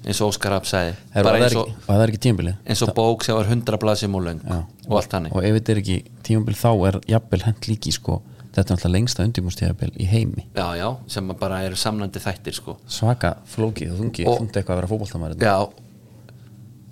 [0.05, 0.93] eins og Óskar Rapp sagði.
[1.13, 2.55] Er, það er ekki, það er ekki tímabilið?
[2.65, 4.63] eins og bók sem var 100 blaðsum og löng Já.
[4.88, 5.33] og allt þannig.
[5.35, 8.21] Og ef þetta er ekki tímabil þá er jafnvel hent líki sko,
[8.53, 10.45] þetta er alltaf lengsta undirbúrstíðabil í heimi.
[10.55, 12.77] Já, já, sem bara eru samlandi þættir sko.
[12.88, 15.69] svaka flókið og þungi þungi eitthvað að vera fótboltamæður já.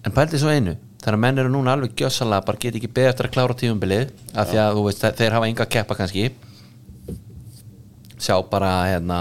[0.06, 3.28] En pældi svo einu þegar menn eru núna alveg gjössalega bara get ekki beðið eftir
[3.28, 6.26] að klára tímumbilið af því að þú veist, þe- þeir hafa enga að keppa kannski.
[8.24, 9.18] Sjá bara hérna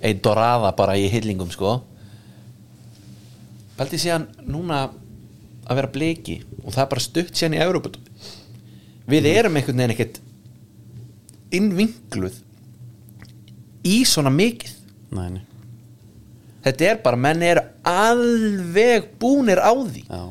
[0.00, 1.74] einn doraða bara í hyllingum sko.
[3.78, 4.86] Pældi síðan núna
[5.68, 7.92] að vera bliki og það er bara stutt síðan í Európa
[9.08, 10.18] við erum einhvern veginn ekkert
[11.56, 12.40] innvinkluð
[13.88, 14.72] í svona mikið.
[15.16, 15.42] Nei, nei.
[16.68, 20.04] Þetta er bara, menn eru alveg búnir á því.
[20.08, 20.24] Já,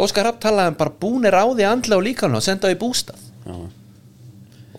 [0.00, 2.78] Óskar Rapp talaði um bara búnir á því andlega og líka og senda á í
[2.78, 3.18] bústað.
[3.46, 3.56] Já,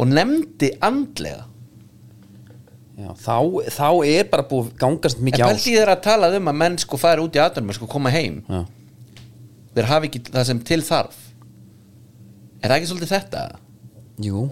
[0.02, 1.48] og nefndi andlega.
[3.02, 3.10] Já.
[3.18, 3.36] Þá,
[3.74, 5.48] þá er bara búið gangast en mikið á.
[5.50, 8.42] pældi þér að tala um að menn sko færi út í aðdunum sko koma heim,
[8.46, 8.62] Já.
[9.76, 11.18] þeir hafi ekki það sem til þarf.
[12.62, 13.44] Er það ekki svolítið þetta?
[14.22, 14.44] Jú,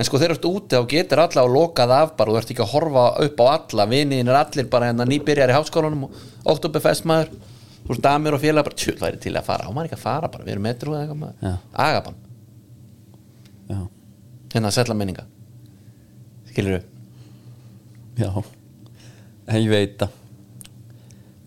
[0.00, 2.52] en sko þeir eru úti og getur alla og lokað af bara og þú ert
[2.54, 3.86] ekki að horfa upp á alla.
[3.90, 6.14] Viniðin er allir bara hérna nýbyrjar í háskólanum og
[6.54, 7.34] oktoberfest maður.
[7.84, 9.68] Þú veist damir og félag bara tjú, það er til að fara.
[9.68, 11.58] Á maður ekki að fara bara, við erum metru eða eitthvað maður.
[11.84, 12.16] Agabann,
[13.68, 13.80] já,
[14.54, 15.26] hérna að setla minninga.
[16.50, 16.80] Skilur
[18.20, 18.30] já.
[19.50, 20.19] En ég veit það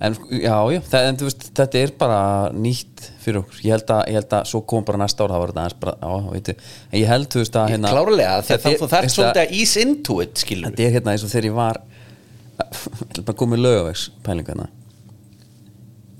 [0.03, 2.19] En já, já, það, en veist, þetta er bara
[2.51, 3.59] nýtt fyrir okkur.
[3.63, 5.77] Ég held að, ég held að svo kom bara næsta ára Það var þetta aðeins
[5.79, 6.55] bara, já, veitu.
[6.89, 8.81] En ég held, þú veist að hérna klárlega, þetta það, er-
[9.45, 11.79] að ease into it skilur Þetta er hérna eins og þegar ég var
[12.63, 14.67] Ég ætla bara í lögavegs pælingu hérna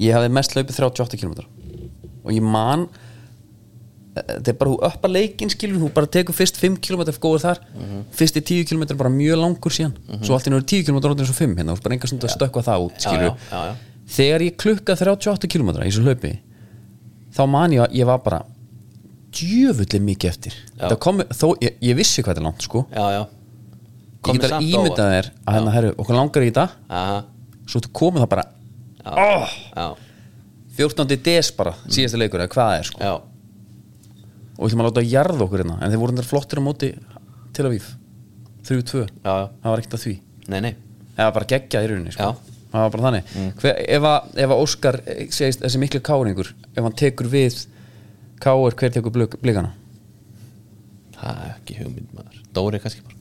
[0.02, 1.36] Ég hafði mest hlaupið 38 km
[2.24, 2.88] Og ég man
[4.14, 7.42] Þetta er bara þú upp að leikin skilur Þú bara tekur fyrst 5 km góður
[7.48, 7.62] þar
[8.14, 9.96] Fyrst í 10 km bara mjög langur síðan.
[10.22, 12.34] Svo allt í náður 10 km eins og 5 hérna Þú veist bara stund að
[12.36, 13.74] stökkva það út skilur já, já, já.
[14.14, 16.34] Þegar ég klukka 38 km í þessu hlaupi
[17.34, 18.44] Þá man ég að ég var bara
[19.34, 20.58] Djöfulli mikið eftir.
[20.78, 22.84] Það komi, þó, ég, ég vissi hvað þetta er langt sko.
[22.94, 23.24] Já, já,
[24.24, 27.16] Kom ég get að ímynda þér að hérna, herru, okkur langar í Aha,
[27.66, 28.46] svo þú komið það bara
[29.10, 29.88] oh, já,
[30.78, 31.18] 14.
[31.26, 33.02] des bara, síðasta leikur eða hvað það er sko.
[33.04, 33.33] Já
[34.64, 35.76] og við ætlum að láta að jarða okkur hérna.
[35.84, 36.90] En þeir voru þetta flottir á móti
[37.54, 37.90] til að víf
[38.64, 40.14] 3-2, Já, já, það var ekkert að því.
[40.48, 40.74] Nei, nei.
[41.18, 42.30] Eða bara geggjað í rauninni sko.
[42.32, 42.60] Mm.
[42.72, 43.34] það var bara þannig.
[43.60, 45.00] Hver, ef, að, ef að Óskar
[45.36, 47.60] segist þessi miklu káringur ef hann tekur við
[48.44, 49.74] káir, hver tekur blikana?
[51.18, 52.40] Það er ekki hugmynd maður.
[52.56, 53.20] Dóri kannski bara.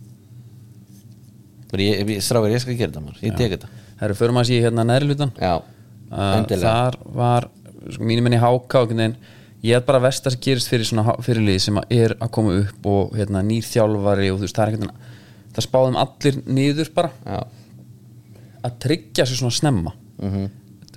[1.72, 3.20] Bara ég, skal gera þetta maður.
[3.26, 3.72] Ég tek þetta.
[3.98, 5.34] Það eru fyrir maður að sé hérna neðri hlutan
[6.12, 7.48] þar var
[7.94, 9.14] sko, mínum enn í háká en
[9.62, 12.54] ég er bara að versta sem gerist fyrir svona fyrirlið sem að er að koma
[12.62, 15.10] upp og hérna, nýr þjálfari og þú veist það er ekkert
[15.52, 17.10] það spáðum allir niður bara.
[17.26, 17.40] Já,
[18.66, 19.92] að tryggja sér svona snemma.
[20.22, 20.48] Mhm.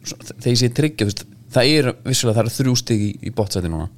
[0.06, 3.12] Svo- þegar ég sé tryggja þú veist, það er vissulega það eru þrjú stig í,
[3.28, 3.90] í bótsæti núna.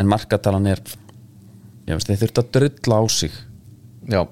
[0.00, 0.80] En markatalan er
[1.88, 3.32] ég veist þeir þurft að drulla á sig
[4.08, 4.22] já.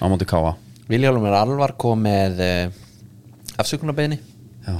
[0.00, 0.54] á móti káa
[0.88, 2.72] Viljálfur Alvar kom með uh,
[3.60, 4.18] afsökunarbeginni
[4.66, 4.78] Já.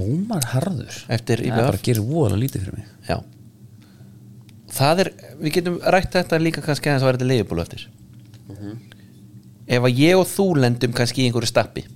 [0.00, 0.96] Ómar Harður?
[1.14, 1.58] Eftir það IBF.
[1.58, 2.86] er bara gera voðalega lítið fyrir mig.
[3.08, 3.18] Já.
[4.74, 7.86] Það er, við getum rætt þetta líka kannski að vera þetta leifbúlu eftir.
[9.64, 11.86] Ef að ég og þú lendum kannski í einhverju stappi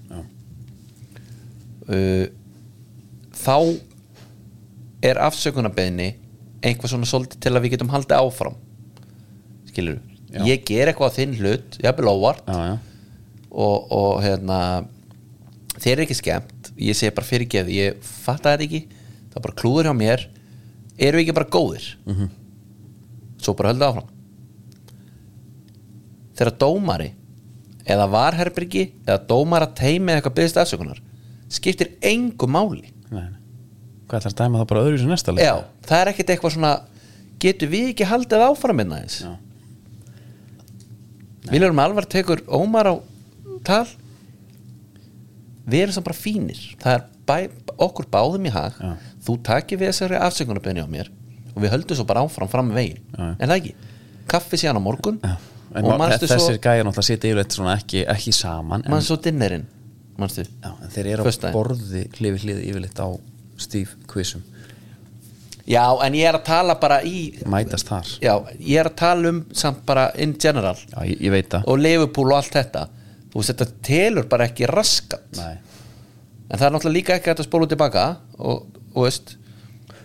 [1.84, 2.24] uh,
[3.36, 3.56] Þá
[5.04, 6.08] er afsökunarbeginni
[6.64, 8.56] einhvað svona svolítið til að við getum haldið áfram.
[9.68, 10.00] Skilur
[10.32, 10.42] Já.
[10.48, 12.48] ég ger eitthvað á þinn hlut, jafnvel óvart.
[12.48, 12.74] Já, já.
[13.52, 14.58] og, og hérna
[15.78, 18.82] þeir eru ekki skemmt ég segi bara fyrirgeð, ég fatta þetta ekki
[19.28, 20.26] það er bara klúður hjá mér
[21.08, 22.30] eru ekki bara góðir -hmm.
[23.42, 24.08] svo bara höldum áfram
[26.38, 27.10] þegar dómari
[27.88, 31.02] eða varherbyrgi eða dómara teimi eða eitthvað byggðist afsökunar
[31.48, 33.34] skiptir engu máli Nei.
[34.08, 35.44] Hvað ætlar að dæma það bara öðru sem næsta leik?
[35.44, 35.54] já,
[35.84, 36.72] það er ekkert eitthvað svona
[37.40, 39.36] getur við ekki haldið áfram minna eins Já.
[41.48, 42.94] Viljarum Alvar tekur Ómar á
[43.64, 43.86] tal
[45.68, 46.62] við erum samt bara fínir.
[46.82, 47.36] Það er bæ,
[47.88, 48.78] okkur báðum í hag.
[48.80, 48.94] Já.
[49.28, 51.10] þú takir við þessari afsökunarbyrni á mér
[51.54, 53.02] og við höldum svo bara áfram fram með veginn.
[53.12, 53.24] Já.
[53.28, 53.74] en það ekki,
[54.30, 55.20] kaffi síðan á morgun.
[55.76, 59.12] En og ma- manstu þessir svo gæjar náttúrulega sitja yfirleitt ekki, ekki saman en, manstu
[59.12, 59.66] svo dinnerinn
[60.18, 63.08] en þeir eru á borði hlifi hlið yfirleitt á
[63.60, 64.42] Steve Quissum
[65.68, 68.08] já en ég er að tala bara í mætast þar.
[68.24, 70.76] Já, ég er að tala um samt bara in general.
[70.88, 72.86] Já, ég, ég og Liverpool og allt þetta
[73.40, 75.28] veist þetta telur bara ekki raskat.
[75.38, 75.56] Nei,
[76.48, 78.06] en það er náttúrulega líka ekki að spóla tilbaka
[78.38, 79.36] og, og veist.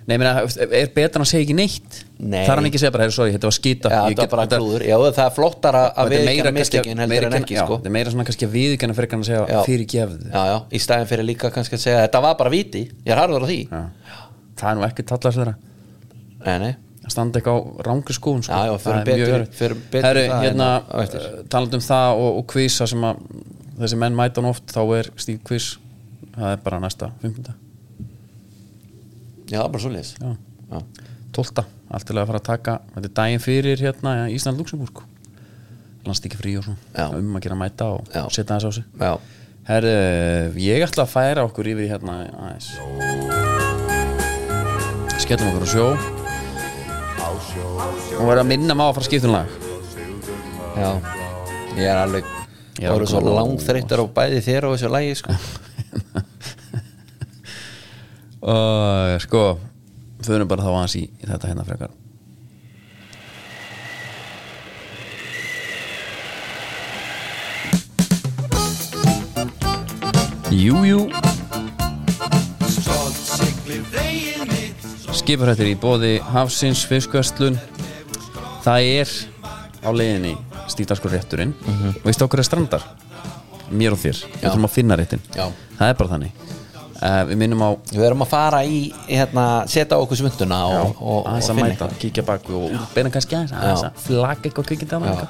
[0.03, 2.01] Nei meina, er betra en að segja ekki neitt?
[2.19, 2.41] Nei.
[2.43, 4.15] Það er hann ekki að segja bara, "Heyrðu, sorry, þetta var skýta Já, það er
[4.17, 4.83] get- bara þetta- klúður.
[4.83, 7.55] Já, það er flottara að þetta við meira ekki kannski að- mistökin heldur en ekki
[7.55, 7.77] já, sko.
[7.77, 9.63] þetta er meira svona kannski að viðkjanna en að segja Já.
[9.63, 12.83] fyrir gefðu Já, já, í staðin fyrir líka kannski að segja Þetta var bara viti,
[13.05, 13.69] ég er harður á því.
[14.57, 15.55] Það er nú ekki tallas þeirra.
[16.45, 18.59] Nei, nei, að standa eitthvað á rángri skóun sko.
[18.83, 23.21] Það er mjög í það hérna, uh, talandi um það og, og kvisa sem að
[23.81, 25.73] þessi menn mæta hann oft þá er Steve Quiz
[26.33, 27.53] það er bara næsta 15.
[29.51, 30.35] já, bara svo leis Já.
[30.71, 30.79] Já,
[31.33, 31.65] 12.
[31.93, 35.03] allt til að fara að taka þetta er daginn fyrir hérna ja, Ísland Luxemburg
[36.07, 38.25] landstíki frí og svona um að gera mæta og Já.
[38.29, 39.13] setja þess á sig já.
[39.63, 39.93] Herru,
[40.59, 42.73] ég ætla að færa okkur yfir í hérna aðeins
[45.23, 46.22] skellum okkur á sjó
[47.33, 49.47] og verða að minna má að fara að skipta um lag
[50.77, 50.89] já.
[51.77, 52.25] Ég er alveg
[52.73, 53.35] Já, Það eru svo góð.
[53.37, 55.31] langþreyttar á bæði þér og þessu lægi sko.
[58.53, 58.61] og
[59.21, 59.41] sko
[60.25, 61.91] förum bara þá aðeins í, í þetta hérna frekar
[70.53, 70.99] Jú, jú
[75.23, 77.55] Skiparhættir í bóði Hafsins fiskvöstlun
[78.65, 79.11] Það er
[79.79, 80.33] á leiðinni
[80.71, 81.53] stíðdarskur rétturinn.
[81.63, 82.83] Og veistu okkur er strandar.
[83.71, 85.45] Mér og þér, við þurfum að finna réttin Já.
[85.79, 86.43] það er bara þannig.
[86.99, 91.23] Uh, við minnum á Við erum að fara í hérna, Setja okkur svunduna og, og,
[91.23, 91.95] og að finna eitthvað.
[92.03, 93.55] kíkja baku og útbeina kannski aðeins,
[93.87, 95.15] að flagga eitthvað kvikið Já.
[95.17, 95.27] á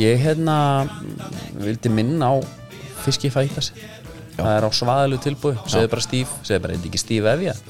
[0.00, 0.58] ég hérna
[0.88, 1.22] mm,
[1.62, 2.36] vildi minna á
[3.04, 3.70] fiski fætas
[4.34, 7.64] það er á svaðalu tilbúi, segðu bara stíf segðu bara, eitthvað ekki stíf ef ég.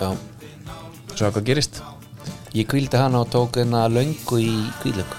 [1.18, 1.80] Svo hvað gerist.
[2.56, 5.18] Ég kvíldi hana og tók hérna löngu í kvílöngu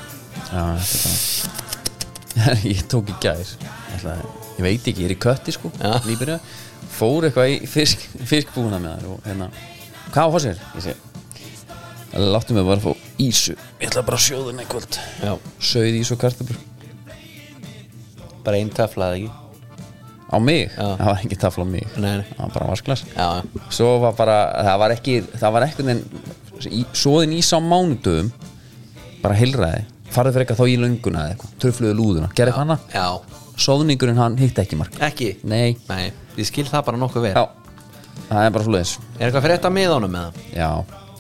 [0.50, 3.52] Já, þetta er Ég tók í gær.
[4.00, 6.00] Ég, veit ekki, ég er í kötti sko Já.
[6.08, 6.40] Nýbyrja
[6.96, 9.50] Fór eitthvað í fisk, fiskbúna með þar og hérna
[10.10, 10.64] Hvað á sér?
[10.80, 13.54] Ég segi Láttu mig bara að fá ísu.
[13.78, 14.96] Ég ætla bara að sjóða henni kvöld.
[15.22, 15.34] Já.
[15.62, 16.58] Sauð ís og kartabur
[18.48, 19.49] Bara einn taflaði ekki
[20.30, 20.70] Á mig?
[20.78, 20.86] Já.
[21.00, 21.86] Það var ekki tafla á mig.
[21.98, 22.26] Nei, nei.
[22.36, 23.28] Það var bara vasklas Já,
[23.74, 24.36] Svo var bara,
[24.68, 26.04] það var ekki Það var ekkert en
[26.94, 28.30] Svoðin ís á mánudöfum
[29.24, 29.86] Bara heilræði.
[30.14, 33.06] Farið fyrir eitthvað þá í lönguna eða eitthvað tröfluðu lúðuna, gerði hana Já,
[33.62, 34.96] sóðningurinn hann hitti ekki mark.
[35.06, 35.32] Ekki?
[35.50, 37.34] Nei, Nei, ég skil það bara nokkuð vel.
[37.36, 37.44] Já,
[38.30, 40.48] það er bara svo leiðis Er eitthvað fyrir þetta með honum með það?
[40.58, 40.70] já,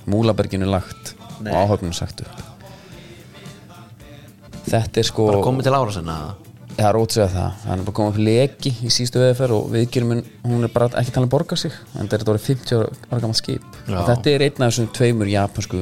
[0.10, 1.51] Múlaberginu er lagt Nei.
[1.53, 2.45] og áhöfnum sagt upp.
[4.70, 6.49] Þetta er sko Bara komið til ára sinna það
[6.86, 9.70] er ótt að segja það, hann er bara komið upp leki í sístu veðferð og
[9.74, 12.78] viðgjörminn hún er bara ekki talað að borga sig en þetta er þetta orðið 50
[12.80, 13.66] ára, ára gammal skip.
[13.90, 13.96] Já.
[14.00, 15.82] og þetta er einn af þessum tveimur japansku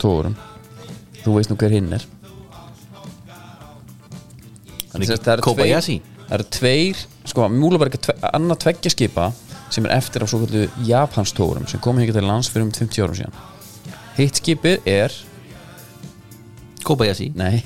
[0.00, 0.36] tórum
[1.24, 2.04] þú veist nú hver hinn er.
[4.90, 9.30] Er ekki sagt, það eru tveir- eru tveir, sko, Múlaberg er tve, annað tveggja skipa
[9.70, 13.04] sem er eftir af svo kallu japanstórum sem komið ekki til lands fyrir um 50
[13.04, 13.42] árum síðan.
[14.16, 15.14] Hitt skipið er,
[16.84, 17.32] Kobayashi.
[17.36, 17.60] Nei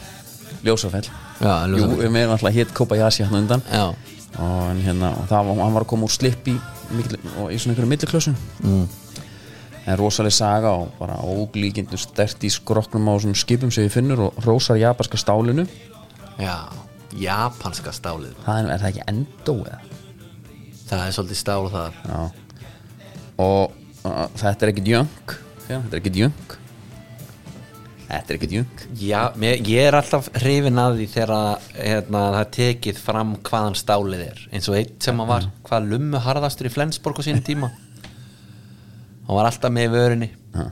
[0.64, 1.04] Ljósafell.
[1.06, 3.64] Já, Jú, við meðum alltaf hitt Kobayashi hann undan.
[3.70, 3.90] Já,
[4.38, 6.54] og, hérna, og það var, hann var að koma úr slipp í,
[6.96, 8.86] mikil, í svona einhverju milliklössun mm.
[9.84, 14.26] en rosaleg saga og bara óglíkindu stert í skroknum á svona skipum sem við finnur
[14.28, 15.68] og rósar japanska stálinu.
[16.40, 16.56] Já
[17.14, 18.34] Japanska stálið.
[18.42, 19.80] Það er, er það ekki endó eða?
[20.88, 22.00] Það er svolítið stál þar.
[22.08, 22.22] Já.
[23.44, 23.74] og
[24.04, 25.32] uh, þetta er ekkit jöng
[25.66, 26.56] þetta er ekkit jöng
[28.08, 31.32] þetta er ekkit jöng Já, mér, ég er alltaf hrifin að því þegar
[31.78, 34.42] hérna, það er tekið fram hvaðan stálið er.
[34.52, 37.70] Eins og eitt sem hann var hvað lummu harðastur í Flensborg á sínum tíma.
[39.24, 40.66] Hann var alltaf með vörinni Já.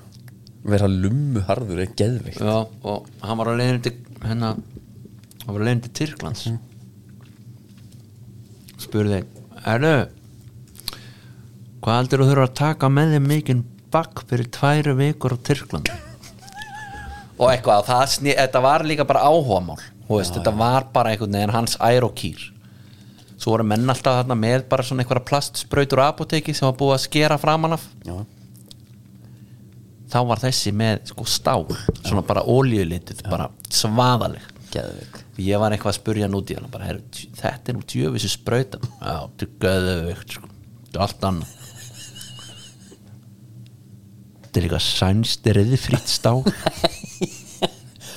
[0.75, 4.55] vera lummu harður er geðvikt Já, og hann var á leiðin til hérna,
[5.43, 6.47] hann var á leiðin til Tyrklands.
[8.83, 9.23] Spurði
[9.63, 9.97] erðu
[11.83, 15.91] hvað heldur þú þurfa að taka með þig mikinn bakk fyrir tværu vikur á Tyrkland
[17.43, 19.81] og eitthvað það sný, þetta var líka bara áhugamál
[20.13, 22.43] veist, þetta var bara einhvern veginn hans ærokýr.
[23.41, 26.95] Svo voru menn alltaf þarna með bara svona einhverja plastsprautur á apoteki sem var búið
[26.99, 27.87] að skera framan af.
[28.07, 28.19] Já.
[30.13, 31.63] þá var þessi með sko stál
[32.05, 34.45] svona bara ólíulitið, bara svaðaleg.
[35.41, 37.85] Ég var eitthvað að spurja hann út í hann bara, "Heyrðu, dj- þetta er nú
[37.89, 38.79] djöfisir sprauta.
[39.01, 40.49] Já, þetta er göðuvikt sko.
[41.01, 41.49] allt annað
[44.53, 46.43] þetta er líka sænst reyðfrýtt stál.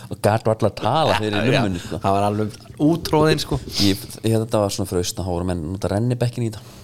[0.05, 1.97] Og gætu allar að tala fyrir lummunni sko.
[2.03, 3.57] það var alveg útróðin sko.
[3.81, 6.83] Ég, ég þetta var svona fröst að hóra menn nota rennibekkin í þetta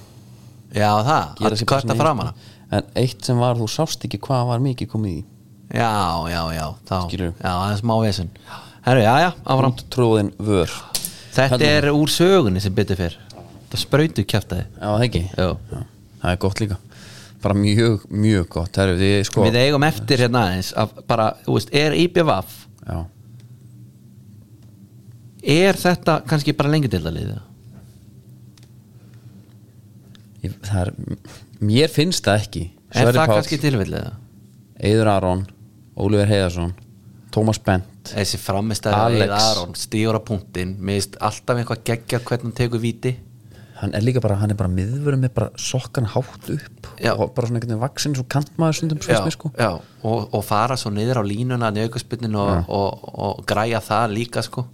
[0.72, 2.34] já það, að kvarta fram hana
[2.72, 5.24] en eitt sem var, þú sást ekki hvað var mikið komið í.
[5.76, 5.92] Já,
[6.32, 6.98] já, já, þá.
[7.12, 8.32] Já, það er smá vesinn
[8.88, 9.76] herru, já, já, áfram.
[9.94, 10.72] Tróðin vör.
[11.36, 11.74] Þetta Hérna.
[11.76, 13.20] er úr sögunni sem byttir fyrr
[13.72, 15.22] það sprautu kjæftaði já, það ekki?
[15.36, 15.52] Já,
[16.24, 16.80] það er gott líka
[17.44, 21.58] bara mjög, mjög gott Heru, við, sko, Við eigum eftir hérna aðeins að bara, þú
[21.58, 21.96] veist, er
[22.86, 23.00] já,
[25.56, 27.40] er þetta kannski bara lengi til að liða?
[30.46, 30.94] ég, það er,
[31.62, 34.08] mér finnst það ekki Er Sverrir það Páll, kannski tilfellið?
[34.82, 35.44] Eiður Aron
[35.96, 36.74] Ólífer Heiðarsson
[37.32, 39.22] Tómas Bent Þessi framistæði.
[39.22, 43.14] Eið Aron stígur á punktinn finnst alltaf eitthvað geggja hvernig hann tekur víti
[43.82, 47.14] hann er líka bara, hann er bara miðvörum með bara sokkan hátt upp Já.
[47.16, 49.52] og bara svona einhvern veginn vaksin svo kantmaður stundum svo já, mér, sko.
[49.58, 49.72] já,
[50.06, 54.68] og, og fara svo niður á línuna aukaspinnin og, og, og, græja það líka sko.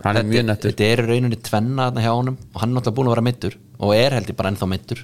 [0.00, 0.72] Hann er mjög nettur.
[0.72, 3.56] Þetta er rauninni tvenna þarna hjá honum og hann er náttúrulega búin að vera mittur
[3.80, 5.02] og er held ég bara ennþá mittur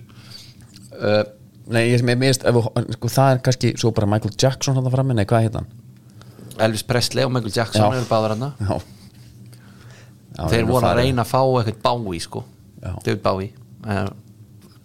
[1.01, 1.25] uh,
[1.67, 2.37] Nei, ég, við-
[2.95, 5.67] sko, það er kannski svo bara Michael Jackson hann fram nei, hvað heit hann?
[6.63, 8.53] Elvis Presley og Michael Jackson eru báður hann
[10.37, 12.43] þeir voru að reyna að fá eitthvað bái sko.
[13.05, 13.51] David Bái
[13.87, 14.15] en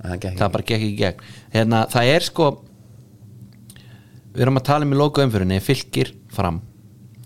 [0.01, 1.19] Það bara gekk í gegn.
[1.53, 2.45] Hérna, það er sko
[4.33, 6.61] við erum að tala um í loku umfyrinni fylgir fram.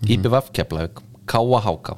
[0.02, 0.10] Mhm.
[0.16, 1.94] IBVF Keflavík Káa Háká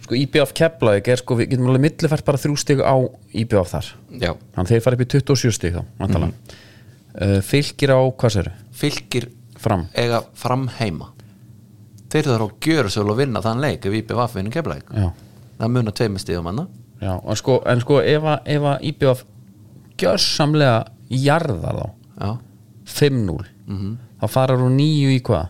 [0.00, 2.96] Sko IBF Keflavík er sko, við getum alveg millifært bara þrjú stig á
[3.36, 3.90] IBF þar.
[4.22, 6.32] Já, Þannig þeir fara upp í 27 stig þá mm Mhm.
[7.20, 9.88] uh, Fylgir á, hvað sér fylgir Fram.
[9.94, 11.10] eiga fram heima.
[12.08, 14.88] Þeir þarf að gjöra svo að vinna þann leik ef IBVF vinnur Keflavík.
[14.94, 15.12] Já,
[15.60, 16.68] það munar tveimur stigum hann
[17.00, 19.24] já en sko, en sko ef, að, IBF
[19.98, 21.86] gjörsamlega jarðar þá
[22.24, 22.30] já,
[22.98, 23.96] 5-0 Mhm.
[24.22, 25.48] þá farar hún 9 í hvað?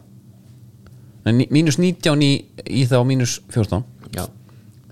[1.29, 2.33] Mínus 19 í,
[2.67, 3.85] í þá mínus 14
[4.17, 4.25] já,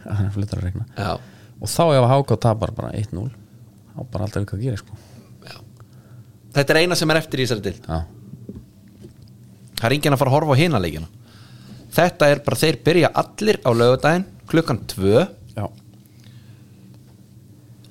[0.04, 1.14] það er flyttar að regna já,
[1.60, 3.30] og þá ef að HK tapar bara 1-0
[3.96, 4.96] þá bara alltaf eitthvað að gera sko.
[6.56, 7.98] Þetta er eina sem er eftir í þessari dild já,
[9.76, 11.08] það er enginn að fara að horfa á hina leikina.
[11.96, 15.26] Þetta er bara þeir byrja allir á lögudaginn klukkan 2 já,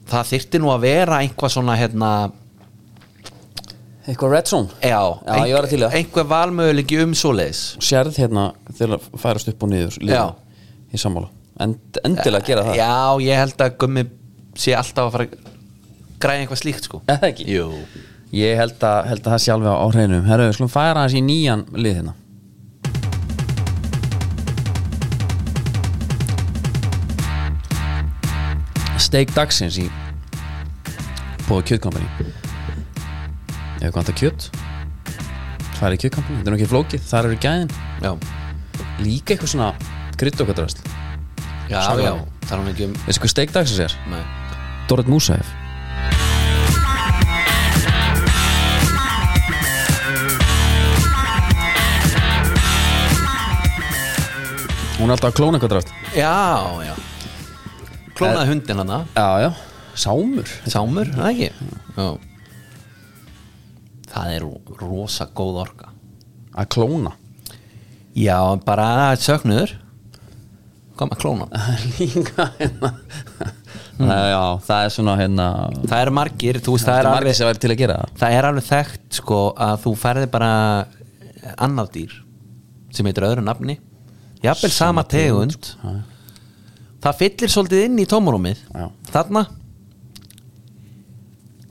[0.10, 2.10] það þyrfti nú að vera einhvað svona hérna
[4.06, 5.96] eitthvað red zone já, Já, ég var til í það.
[6.00, 10.24] einhver valmöðulegi um svoleiðis sérð hérna þegar það færast upp og niður Já.
[10.94, 11.32] í sammála
[11.66, 12.92] End, endilega gera það já,
[13.24, 14.04] ég held að gummi
[14.60, 15.38] sé alltaf að fara að
[16.20, 17.46] græða eitthvað slíkt sko það ekki?
[17.56, 17.68] Jú.
[18.36, 21.22] ég held að, held að það sé alveg á hreinu herru, við skulum færa í
[21.24, 22.16] nýjan lið hérna
[29.16, 29.86] steik dagsins í
[31.46, 32.08] bóða kjötkompani.
[33.80, 34.48] Ef við vantar kjöt
[35.78, 37.72] það er í kjötkompani, þetta er nokkið flókið þar eru gæðin,
[38.04, 38.12] já,
[39.06, 39.70] líka eitthvað svona
[40.20, 40.60] krydd og hvað
[41.72, 42.12] já, já
[42.44, 43.98] það er hún ekki um veistu hvað steik dagsins er?
[44.12, 44.20] nei.
[44.92, 45.48] Dorrit Músæf
[55.00, 56.36] hún er alltaf að klóna eitthvað drast já,
[56.84, 57.15] já
[58.16, 59.00] klónaði hundin hana.
[59.16, 59.50] Já, já,
[60.06, 60.54] sámur.
[60.72, 61.50] Sámur, það ekki?
[61.96, 62.08] Já.
[64.16, 64.46] Það er
[64.80, 65.92] rosa góð orka.
[66.56, 67.16] Að klóna?
[68.16, 68.88] Já, bara
[69.20, 69.76] söknuður.
[70.96, 71.48] Hvað með klóna?
[71.98, 72.94] líka hérna.
[73.96, 75.46] Nei, já, það er svona hérna
[75.88, 77.98] Það eru margir, þú veist, það það er er alveg sem væri til að gera
[78.12, 78.36] það.
[78.38, 80.52] Er alveg þekkt sko að þú færði bara
[81.68, 82.16] annað dýr
[82.96, 83.78] sem heitir öðru nafni.
[84.44, 85.72] Jafnvel sama tegund
[87.06, 88.62] Það fyllir svolítið inn í tómarúmið.
[89.14, 89.46] Þarna.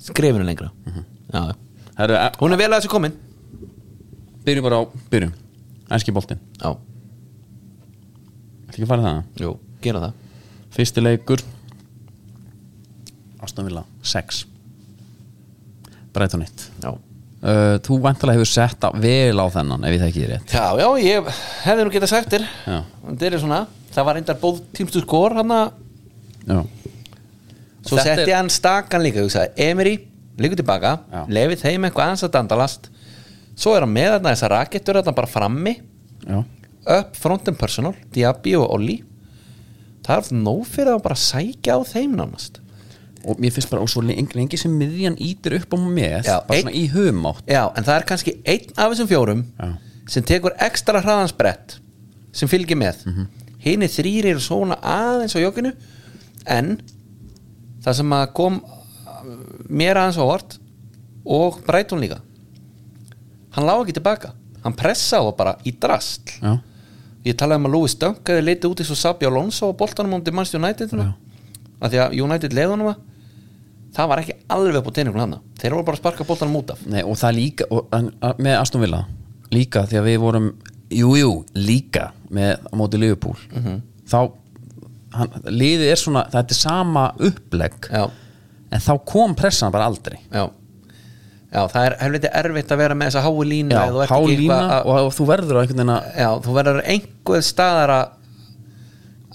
[0.05, 0.70] Skrifinu lengra.
[1.35, 1.55] Já,
[1.99, 3.14] Herru, e- hún er vel að þessu komin.
[4.45, 5.32] Byrjum bara á, byrjum.
[5.95, 6.70] Ænski boltinn, Já,
[8.68, 9.51] ætla ekki að fara það jú,
[9.85, 10.12] gera það.
[10.74, 11.43] Fyrsti leikur.
[13.45, 14.47] Aston Villa 6
[16.14, 16.95] Brighton 1 Já
[17.45, 20.55] uh, Þú vantilega hefur sett vel á þennan ef ég þekki þér rétt.
[20.57, 21.30] Já, já, ég
[21.66, 22.47] hefði nú getað sagt þér.
[22.64, 23.61] Það er svona,
[23.95, 26.64] það var reyndar bóð tímstu skor hann að
[27.84, 29.20] Svo setti er- hann stakan líka
[29.61, 29.95] Emery,
[30.40, 30.95] líka tilbaka.
[31.28, 32.88] Lefið þeim eitthvað aðeins að dandalast.
[33.61, 35.74] Svo er hann með þarna þessar rakettur Þarna bara frammi.
[36.24, 36.45] Já,
[36.84, 38.99] Up front and personal, Diaby og Olli.
[40.05, 42.59] Það er nóg fyrir að bara sækja á þeim nánast
[43.24, 46.58] og mér finnst bara og svo lengi, sem miðjan ítir upp á með Já, bara
[46.58, 49.70] einn- svona í humátt Já, en það er kannski einn af þessum fjórum Já.
[50.08, 51.78] sem tekur ekstra hraðansbrett
[52.34, 53.14] sem fylgir með mm.
[53.14, 53.26] -hmm.
[53.64, 55.72] hini þrýr eru svona aðeins á jogginu
[56.46, 56.80] en
[57.84, 59.24] það sem að kom uh,
[59.68, 60.58] mér aðeins á vort
[61.24, 62.20] og Breitón líka
[63.54, 66.58] hann lá ekki tilbaka hann pressaði það bara í drastl Já,
[67.24, 70.14] ég talaði um að Louis Dunk hefði litið út eins og Sabi Alonso á boltanum
[70.14, 71.14] um til Manchester United Já.
[71.80, 73.13] af því að United leiðunum það
[73.95, 76.70] það var ekki alveg upp á teiningun hann þeir voru bara að sparka boltanum út
[76.74, 76.80] af.
[76.90, 79.05] Nei, og það líka og, en, að- með Aston Villa?
[79.55, 80.49] Líka því að við vorum
[80.90, 83.36] jú, jú, líka með á móti Liverpool.
[83.55, 83.80] Mhm.
[84.11, 84.18] þá
[85.14, 87.86] hann, liðið er svona, þetta er sama upplegg.
[87.90, 88.05] Já,
[88.74, 90.18] en þá kom pressan bara aldrei.
[90.32, 90.49] Já.
[91.55, 94.11] Já, það er helviti erfitt að vera með þessa hái línu Já, ef þú ert
[94.11, 96.80] há ekki lína að- og, og þú verður á einhvern veginn að já, þú verður
[96.95, 98.09] einhver staðar að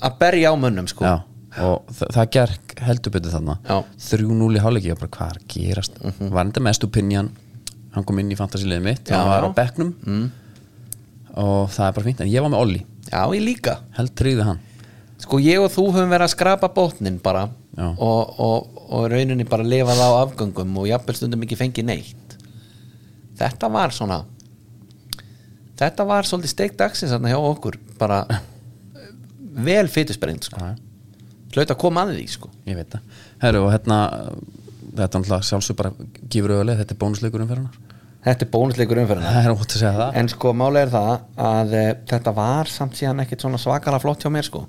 [0.03, 1.03] að berja á mönnum sko.
[1.05, 1.15] Já,
[1.57, 3.55] og þa- það gerk heldur betur þarna.
[3.65, 3.77] Já.
[3.79, 3.85] Mhm.
[3.99, 5.99] 3-0 í hálfleiki og bara hvað er að gerast?
[6.19, 7.31] Var þetta mest opinion.
[7.95, 9.93] Hann kom inn í fantasiliðið mitt, hann var á bekknum.
[10.05, 10.31] Mm.
[11.39, 13.77] og það er bara fínt en ég var með Olli, já, ég líka.
[13.95, 14.59] Held tryggði hann.
[15.19, 17.49] Sko ég og þú höfum verið að skrapa bótnin bara.
[17.77, 22.35] Og, og, og rauninni bara lifað á afgöngum og jafnvel stundum ekki fengið neitt.
[23.39, 24.25] Þetta var svona
[25.79, 27.77] þetta var svolítið steik dagsins þarna hjá okkur.
[28.01, 28.23] Bara
[29.69, 30.59] vel fytusbreynd sko.
[30.59, 30.75] Já.
[31.55, 32.49] Hlaut að koma að því sko.
[32.69, 33.99] ég veit það, herru og hérna
[34.95, 35.91] þetta er alltaf sjálfsög bara
[36.29, 37.77] gefur auðvitað, þetta er bónusleikur umferðunar
[38.25, 40.17] þetta er bónusleikur er það.
[40.19, 41.11] En sko málega er það
[41.49, 44.65] að e, þetta var samt síðan ekkert svona svakalega flott hjá mér sko.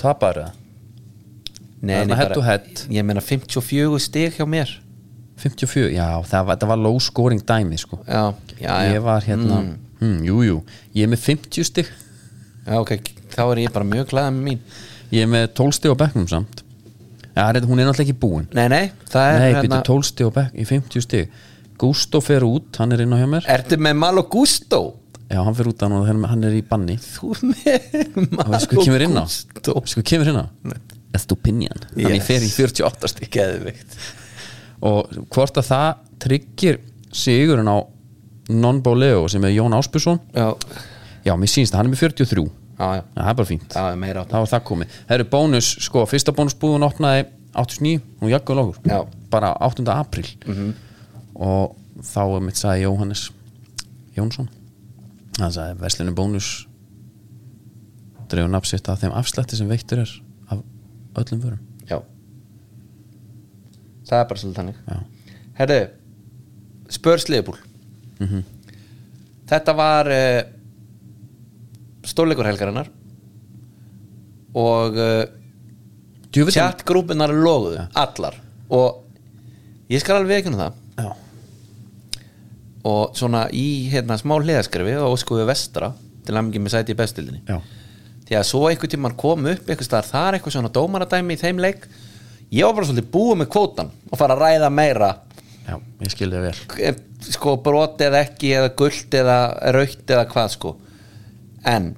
[0.00, 0.52] Tapar það,
[1.82, 2.58] Nei, bara-
[2.88, 4.70] ég meina 54 stig hjá mér.
[5.42, 7.98] 54, já það var, var low scoring dæmi sko.
[8.06, 8.94] Já, já, já.
[8.94, 9.76] ég var hérna, Mm.
[10.00, 10.62] hm, jú jú
[10.94, 11.86] ég er með 50 stig.
[12.66, 12.90] Já, ok,
[13.34, 14.58] þá er ég bara mjög glæða með mín
[15.12, 16.62] ég er með 12 stig á bekknum samt.
[17.32, 18.46] Já, þetta- hún er náttúrulega ekki búin.
[18.52, 21.28] Nei, nei, það er Nei, hérna byrju 12 stig og bekk í 50 stig.
[21.78, 23.46] Gusto fer út, hann er inn á hjá mér.
[23.48, 24.82] Ertu með Malo Gusto?
[25.32, 26.96] Já, hann fer út hann og hann er í banni.
[27.00, 29.24] Þú með Og Malo veistu hvað kemur inn á?
[29.24, 30.46] Gusto hvað kemur inn á?
[31.14, 32.26] Estupinian Hann Yes.
[32.26, 33.30] fer í 48 stig.
[33.30, 33.96] Geðvikt
[34.82, 36.78] Og hvort að það tryggir
[37.12, 37.80] sigurinn á
[38.50, 40.54] non-bóleo sem er Jón Áspjússon Já,
[41.24, 43.76] Já, mér sýnst það, hann er með 43 já, já, Já, það er bara fínt.
[43.76, 44.22] Er meira.
[44.22, 44.96] Á Það var það komið.
[45.08, 48.98] Það eru bónus, sko, fyrsta bónusbúðun opnaði 89, hún jakkuð lókur Já.
[49.30, 49.84] bara 8.
[49.92, 50.28] apríl.
[51.34, 53.26] Og þá er mitt sagði Jóhannes
[54.16, 54.48] Jónsson.
[55.38, 56.66] Hann sagði verslinu bónus
[58.32, 60.12] dreifur nafnsitt af þeim afslætti sem veittur er
[60.48, 60.62] af
[61.20, 61.60] öllum vörum.
[61.90, 61.98] Já.
[64.08, 64.80] Það er bara svolítið þannig.
[64.88, 65.36] Já.
[65.60, 65.80] Herðu
[66.92, 67.58] Spurs Liverpool.
[68.20, 68.42] Mhm.
[69.52, 70.40] Þetta var uh,
[72.06, 72.90] stórleikur helgarinnar
[74.58, 75.24] og uh,
[76.32, 78.36] chatgrúpinar loguðu allar
[78.72, 79.02] og
[79.92, 80.78] ég skal alveg ekki það.
[80.92, 81.10] Já.
[82.88, 85.92] og svona í hérna smá hliðaskrifi og skoðu vestra
[86.26, 87.42] til að með sæti í bestildinni.
[87.48, 87.60] Já.
[88.28, 91.62] því að svo einhvern tímann kom upp einhvers staðar þar eitthvað svona dómaradæmi í þeim
[91.62, 91.86] leik.
[92.52, 95.10] Ég var bara svolítið búið með kvótan og fara að ræða meira.
[95.62, 96.86] Já, ég skilði það vel.
[96.88, 96.96] Eh,
[97.32, 99.36] sko brot eða ekki eða gult eða
[99.76, 100.74] raukt eða hvað sko
[101.64, 101.92] en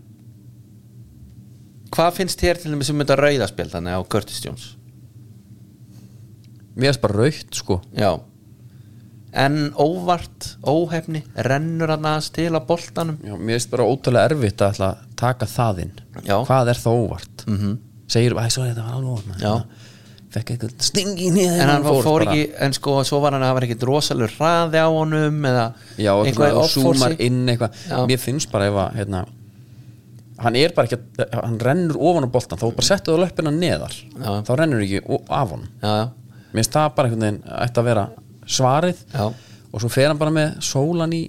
[1.94, 4.68] hvað finnst þér til þess að mynda rauðaspjald þannig á Curtis Jones?
[6.74, 7.80] Mér finnst bara raukt sko.
[7.94, 8.12] Já.
[9.34, 13.18] En óvart, óhefni rennur hann aðeins til á boltanum.
[13.22, 15.96] Já, mér finnst bara ótrúlega erfitt að að taka það inn.
[16.22, 16.36] Já.
[16.46, 17.44] hvað er það óvart?
[17.46, 17.74] Mm -hmm.
[18.08, 19.64] segir, æ, svo þetta var alveg óvart Já.
[20.34, 23.54] fekk eitthvað stingi niður en hann fór, fór ekki, en sko svo var hann að
[23.54, 26.98] var ekkit rosalur hraði á honum eða já, og eitthvað off-force.
[26.98, 27.70] súmar inn eitthvað.
[28.06, 29.26] Mér finnst bara ef að hérna,
[30.44, 33.54] hann er bara ekki að, hann rennur ofan á boltan þá bara settu það löppina
[33.54, 34.30] neðar Já.
[34.46, 35.94] þá rennur ekki af já,
[36.54, 38.04] mér finnst það bara einhvern veginn ætti að vera
[38.44, 39.24] svarið Já.
[39.72, 41.22] og svo fer hann bara með sólan í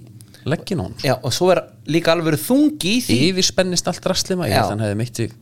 [0.46, 3.16] leggin á hann já og svo er líka alveg verið þungi í því.
[3.30, 5.32] Yfirspennist allt rastlima ég held að hann hefði mitt sig.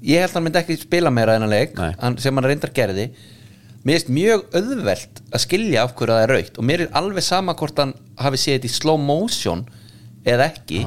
[0.00, 3.10] Ég held að hann myndi ekki spila meira en að hann, sem hann reyndar gerði.
[3.80, 7.24] Mér finnst mjög auðvelt að skilja af hverju það er raukt og mér er alveg
[7.24, 9.62] sama hvort hann hafi séð þetta í slow motion
[10.28, 10.82] eða ekki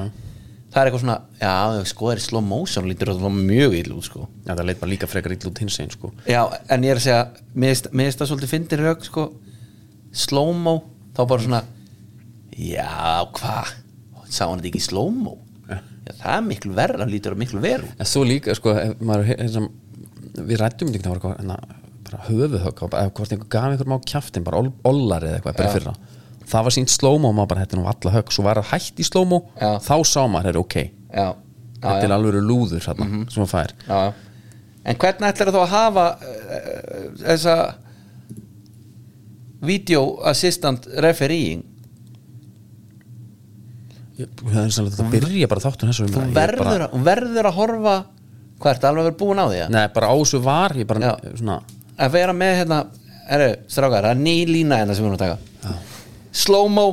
[0.74, 1.54] það er eitthvað svona, já,
[1.92, 4.28] sko er í slow motion lítur það mjög illa út sko.
[4.48, 6.12] Já, það leit bara líka frekar illa út hins einn sko.
[6.28, 6.42] já,
[6.74, 7.22] en ég er að segja
[7.54, 7.78] mér
[8.10, 9.28] finnst það svolítið fyndin rauk sko.
[10.14, 10.76] Slow-mo,
[11.18, 11.62] þá bara svona
[12.58, 12.90] já,
[13.38, 13.72] hvað
[14.34, 15.38] sá hann þetta ekki slow-mo?
[15.70, 15.80] Já,
[16.20, 17.88] það er miklu verra, lítur það miklu út.
[17.98, 19.64] en svo líka sko, maður, hérna,
[20.50, 21.58] við rættum þetta það var eitthvað hérna,
[22.10, 25.74] bara höfuðhögg eða hvort einhver gaf einhver má kjaftin bara ol- ollar eða eitthvað, bara
[25.78, 25.94] fyrra
[26.50, 28.34] það var sínt slómo og maður bara hætti nú alla högg.
[28.34, 29.72] Svo var það hætt í Já.
[29.88, 31.34] þá sá maður er ok, já, já,
[31.84, 33.76] þetta er já, alveg lúður hérna, sem maður fær.
[33.88, 34.14] Já.
[34.84, 37.58] en hvernig ætlar þá að hafa uh, þessa
[39.64, 41.64] video assistant refereeing?
[44.20, 47.96] Það er sannlega þetta byrja bara þáttun þessu þú verður, bara, þú verður að horfa
[48.62, 51.32] hvað ertu alveg vera búin á því neða, bara á þessu var bara, Já.
[51.40, 51.56] svona
[51.98, 52.78] að vera með hérna
[53.34, 55.93] eru, strákar, það er ný lína hérna sem við erum að taka
[56.34, 56.88] slow-mo,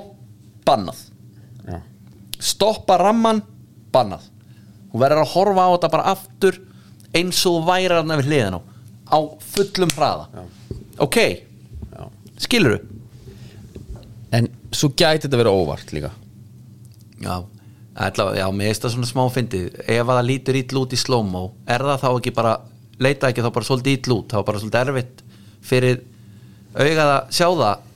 [0.68, 1.00] bannað.
[1.66, 1.80] Já,
[2.38, 3.42] stoppa ramman,
[3.94, 4.28] bannað.
[4.90, 6.60] Þú verður að horfa á þetta bara aftur
[7.16, 8.60] eins og þú væri þarna við hliðin á.
[9.10, 9.18] Á
[9.54, 10.46] fullum hraða.
[11.00, 11.18] Ok,
[12.40, 12.80] skilur
[14.30, 16.10] en svo gæti þetta verið óvart líka.
[17.20, 17.36] Já,
[17.94, 19.80] allavega, já, mér veist það svona smá fyndið.
[19.84, 22.54] Ef að það lítur ítl út í slow-mo er það þá ekki bara,
[23.02, 25.24] leita ekki þá bara svolítið ítl út, þá er bara svolítið erfitt
[25.70, 26.02] fyrir
[26.76, 27.88] augað að sjá það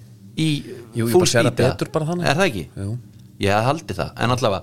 [0.44, 0.48] í
[0.94, 1.56] Jú, ég bara sér eða?
[1.60, 2.28] betur bara þannig.
[2.30, 2.64] er það ekki?
[2.78, 2.96] Jú.
[3.44, 4.62] ég haldið það, en allavega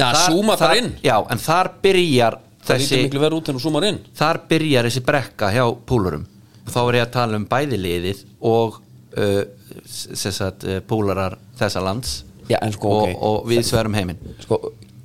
[0.00, 5.64] já, súma þar inn já, en þar byrjar það þessi, þar byrjar þessi brekka hjá
[5.86, 6.26] púlurum
[6.70, 8.80] þá er ég að tala um bæði liðið og
[9.16, 9.42] uh,
[9.86, 12.20] sagt, uh, púlarar þessa lands
[12.50, 13.18] Já, en sko, og, ok.
[13.22, 14.58] og við sverum heiminn sko,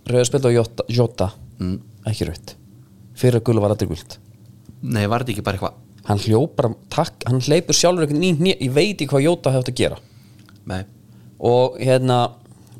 [0.09, 1.77] rauðarspil og Jota Mm.
[2.03, 2.55] ekki rautt
[3.15, 4.17] fyrir að gula var allir gult
[4.83, 8.55] nei, var þetta ekki bara eitthvað hann hljópar, takk, hann hleypur sjálfur einhvern í hné,
[8.61, 9.97] ég veit ekki hvað Jota hefði átt að gera.
[10.65, 10.83] Nei.
[11.45, 12.17] og hérna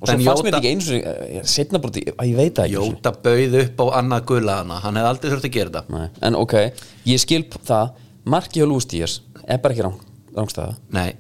[0.02, 3.56] og svo fannst mér ekki eins og setna bara, ég veit það ekki Jóta bauð
[3.62, 4.80] upp á annað gula hana.
[4.84, 6.08] Hann hefði aldrei þurft að gera þetta Nei.
[6.30, 6.56] en ok,
[7.12, 7.94] ég skil p- það.
[8.26, 10.00] Marki hjá Lústíðars er bara ekki rang,
[10.34, 11.12] rángstæða nei,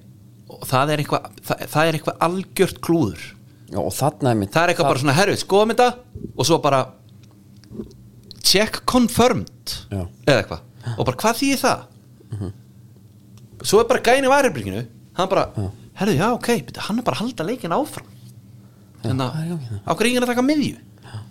[0.49, 3.25] og það er eitthvað það, það er eitthvað algjört klúður.
[3.69, 5.89] Já, og þarna er mitt það er eitthvað bara svona, herru, skoðum þetta
[6.37, 6.79] og svo bara
[8.45, 10.05] check confirmed Já.
[10.27, 10.63] eða eitthvað.
[10.97, 11.85] Og bara hvað þýðir það
[13.63, 14.85] svo er bara gæni varibringinu
[15.15, 15.45] hann bara,
[15.95, 18.07] herru, já, ok byrju, hann er bara að halda leikin áfram.
[19.05, 19.79] Þannig að, þarna?
[19.85, 20.77] á hverju enginn að taka miðju?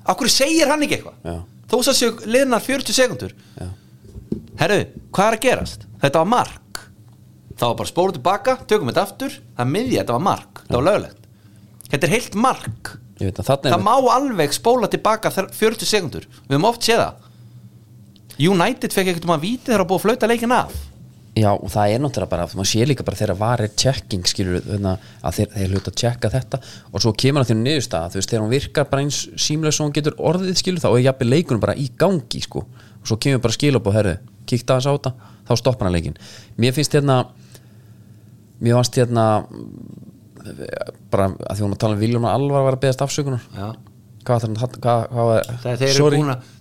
[0.06, 1.16] Á hverju segir hann ekki eitthvað?
[1.24, 1.36] Já.
[1.68, 3.68] þó svo séu liðnar 40 sekundur Já.
[4.60, 4.78] herru,
[5.12, 5.86] hvað er að gerast?
[6.00, 6.80] Þetta var mark.
[7.54, 9.36] Þá var bara spóru tilbaka, tökum þetta aftur.
[9.56, 11.26] Það er miðja, þetta var mark, þetta var löglegt.
[11.90, 12.94] Þetta er heilt mark.
[13.20, 17.14] Veit það má alveg spóla tilbaka þar- 40 sekundur, við höfum oft séð það.
[18.50, 20.72] United fekk ekkert um að víti þegar að búið að flauta leikin af
[21.34, 24.60] Já, og það er náttúrulega bara, maður sé líka bara þegar var er checking, skilur
[24.62, 26.60] að þeir, þeir hluta að checka þetta
[26.92, 29.88] og svo kemur hann til niðurstaða, þú veist, þegar hún virkar bara eins símlega svo
[29.88, 33.42] hún getur orðið, skilur þá er jafnvel leikunum bara í gangi, sko og svo kemur
[33.42, 34.14] bara skil upp og herðu,
[34.46, 35.14] kíkta þess á þetta
[35.48, 36.20] þá stoppar hann leikin.
[36.62, 37.18] Mér finnst hérna
[38.62, 39.26] mér fannst hérna
[41.12, 43.72] bara að því hún að tala um Viljón og Alvar var að beðast afsökunar Já.
[44.24, 44.46] Hvað
[45.18, 45.80] var þegar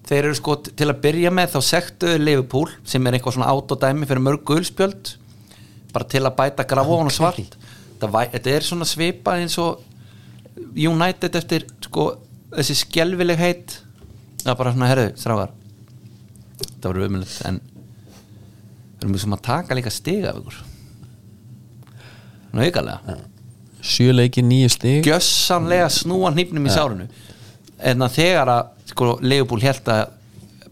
[0.03, 4.09] þeir eru, sko til að byrja með þá sektuðu Liverpool sem er eitthvað svona autodæmi
[4.09, 5.15] fyrir mörg gulspjöld
[5.93, 7.57] bara til að bæta grafofan og svart.
[8.01, 9.83] þetta, þetta er svona svipa eins og
[10.73, 12.11] United eftir sko
[12.53, 13.79] þessi skelvileg heit.
[14.43, 15.53] Það er bara svona herðu, strákar
[16.83, 17.59] það voru umjöld en
[18.99, 20.57] við erum sem að taka líka stiga af ykkur.
[22.53, 23.19] Náugalega
[23.83, 25.07] sjö leiki nýju stig.
[25.07, 27.07] Gjössanlega snúa hnífnum í sárinu
[27.83, 30.03] en þegar að sko, Leopold held að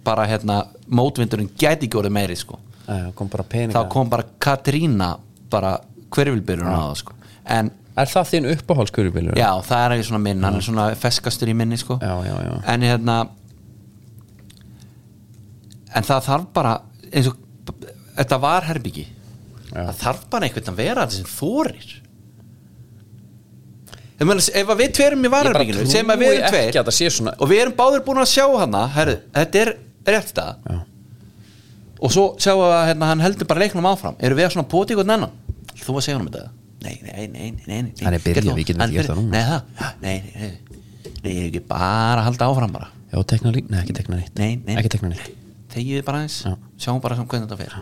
[0.05, 2.57] bara hérna mótvindurinn gæti ekki orðið meiri sko
[2.89, 5.11] Æ, kom þá kom bara Katrína
[5.51, 5.75] bara
[6.11, 7.13] hverfylbyrjun á það sko.
[7.45, 7.69] En
[8.01, 9.35] Er það þinn uppáhaldskurubílur?
[9.35, 11.97] já, það er ekki svona minn hann er svona feskastur í minni sko.
[11.99, 12.53] Já, já, já.
[12.73, 13.15] en hérna
[15.95, 16.75] en það þarf bara
[17.11, 17.35] eins og
[18.15, 19.05] þetta var herbyggi
[19.71, 22.00] það þarf bara einhvern að vera Ég meina,
[24.21, 27.75] ef við tverum í varherbygginu sem að við erum tveir það svona- og við erum
[27.77, 29.73] báðir búin að sjá hana herru, þetta er
[30.05, 30.79] rétt Já.
[32.01, 34.15] og svo sjáum við að hérna, hann heldur bara leiknum áfram.
[34.19, 35.31] Eru við að svona poti ykkur nennan
[35.81, 36.49] þú að segja hann um þetta?
[36.81, 37.91] Nei, nei, nei, nei, nei, nei.
[38.01, 39.61] Hann er byrjað, við getum ekki gert það nei, það,
[40.01, 40.51] nei, nei, nei,
[41.21, 42.89] nei, ég er ekki bara að halda áfram bara.
[43.11, 45.37] Já, tekna lík, nei ekki tekna nýtt nei, nei, Ekki tekna nýtt
[45.71, 46.55] þegið bara eins, Já.
[46.81, 47.75] sjáum bara hvernig þetta fer.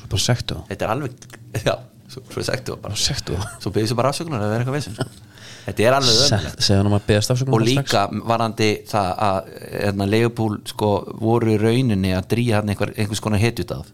[0.00, 1.26] Svo bara sektu það þetta er alveg,
[1.68, 1.74] já,
[2.10, 2.98] svo, sektu það bara.
[3.00, 4.98] Sektu það svo byrjuðu bara afsökunar að vera eitthvað vesen
[5.66, 12.14] þetta er alveg afsökunar og líka varandi það að hérna, Leopold sko voru í rauninni
[12.16, 13.90] að dríja hann einhver, einhvers konar hetjut af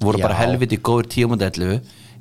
[0.00, 0.26] voru Já.
[0.28, 1.80] bara helviti góður 10 mót 11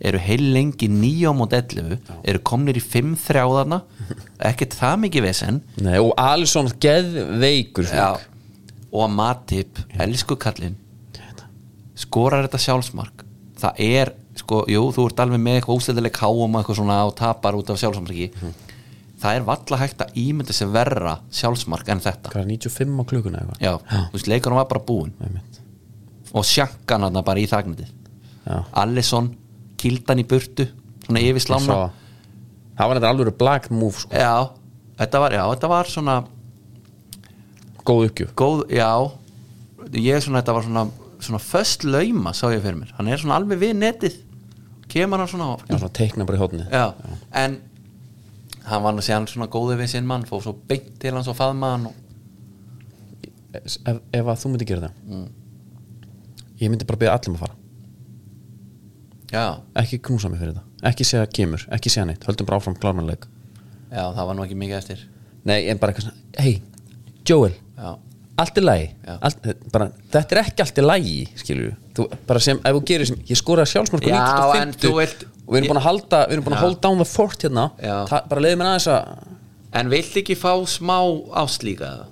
[0.10, 3.82] eru heil lengi 9 mót 11 eru komnir í 5 þrjáðarna
[4.50, 5.62] ekkert það mikið vesen.
[5.84, 8.16] Nei, og Alisson geðveikur Já.
[8.16, 8.28] fólk.
[8.92, 10.78] og Matip, elsku kallinn
[12.00, 13.26] skorar þetta sjálfsmark.
[13.60, 14.12] Það er,
[14.50, 17.78] sko, jú, þú ert alveg með eitthvað óstildileg káum eitthvað svona og tapar út af
[17.78, 18.30] sjálfsmarki.
[19.20, 22.32] Það er valla hægt að ímynda sér verra sjálfsmark en þetta.
[22.34, 23.60] Hvað er 95 á klukkuna eitthvað?
[23.62, 23.74] já,
[24.10, 25.14] þú veist, leikurinn var bara búinn.
[25.22, 25.60] Einmitt.
[26.34, 27.88] og sjakkan hann bara í þagnandi.
[28.74, 29.34] Allison,
[29.78, 30.66] kildan í burtu
[31.06, 31.92] svona yfir slána.
[32.78, 34.14] það var þetta alveg black move sko.
[34.14, 34.50] já,
[34.98, 36.18] þetta var, já, þetta var svona
[37.90, 38.34] Góð uppgjöf.
[38.38, 38.92] Góð, já.
[39.98, 40.84] Ég svona, þetta var svona,
[41.20, 44.18] svona föst lauma sá ég fyrir mér, hann er svona alveg við netið
[44.92, 46.66] kemur hann svona Já, svona teikna bara í hótni
[47.44, 47.58] en
[48.70, 51.38] hann var nú séðan svona góði við sinn mann fór svo beint til hans og
[51.38, 51.96] faðma hann og,
[53.58, 53.78] ef,
[54.14, 55.24] ef að þú myndi gera það.
[56.60, 57.56] Ég myndi bara beða allum að fara.
[59.30, 59.44] Já,
[59.78, 62.24] Ekki knúsa mig fyrir þetta Ekki segja kemur, ekki segja neitt.
[62.26, 63.28] Höldum bara áfram klármannleik
[63.90, 65.04] já, það var nú ekki mikið eftir.
[65.50, 66.56] Nei, en bara eitthvað svona Hei,
[67.30, 67.90] Joel, já,
[68.44, 72.84] allt er lægi Þetta er ekki allt er lægi Skilur þú bara sem, ef þú
[72.92, 75.88] gerir sem Ég skoraði sjálfsmörku Já, 1950 en þú vilt- Og við erum búin að
[75.90, 77.66] halda Við erum búin að hold down the fort hérna.
[78.10, 79.28] Ta, Bara leiði mér aðeins að
[79.80, 80.96] en vilt ekki fá smá
[81.44, 82.06] áslíka eða?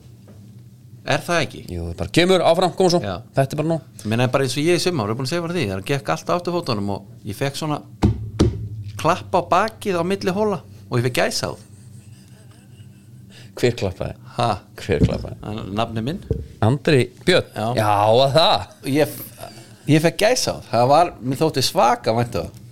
[1.08, 1.62] er það ekki?
[1.72, 3.14] Jú, bara kemur áfram, koma svo Já.
[3.38, 5.30] Þetta er bara nú Ég meina bara eins og ég í summa, við erum búin
[5.30, 7.78] að segja fyrir því það gekk alltaf aftur fótunum og ég fekk svona
[9.00, 10.60] klappa á bakið á milli hóla
[10.90, 11.54] og ég fekk gæsa á
[13.58, 14.14] Hver klappaði?
[14.38, 14.50] Ha,
[14.82, 15.66] Hver klappaði?
[15.78, 16.22] nafni minn
[16.66, 17.68] Andri Björn Já.
[17.78, 17.92] Já,
[18.26, 19.18] að það ég,
[19.94, 22.64] ég fekk gæsa á það var, mér þótti svaka væntu það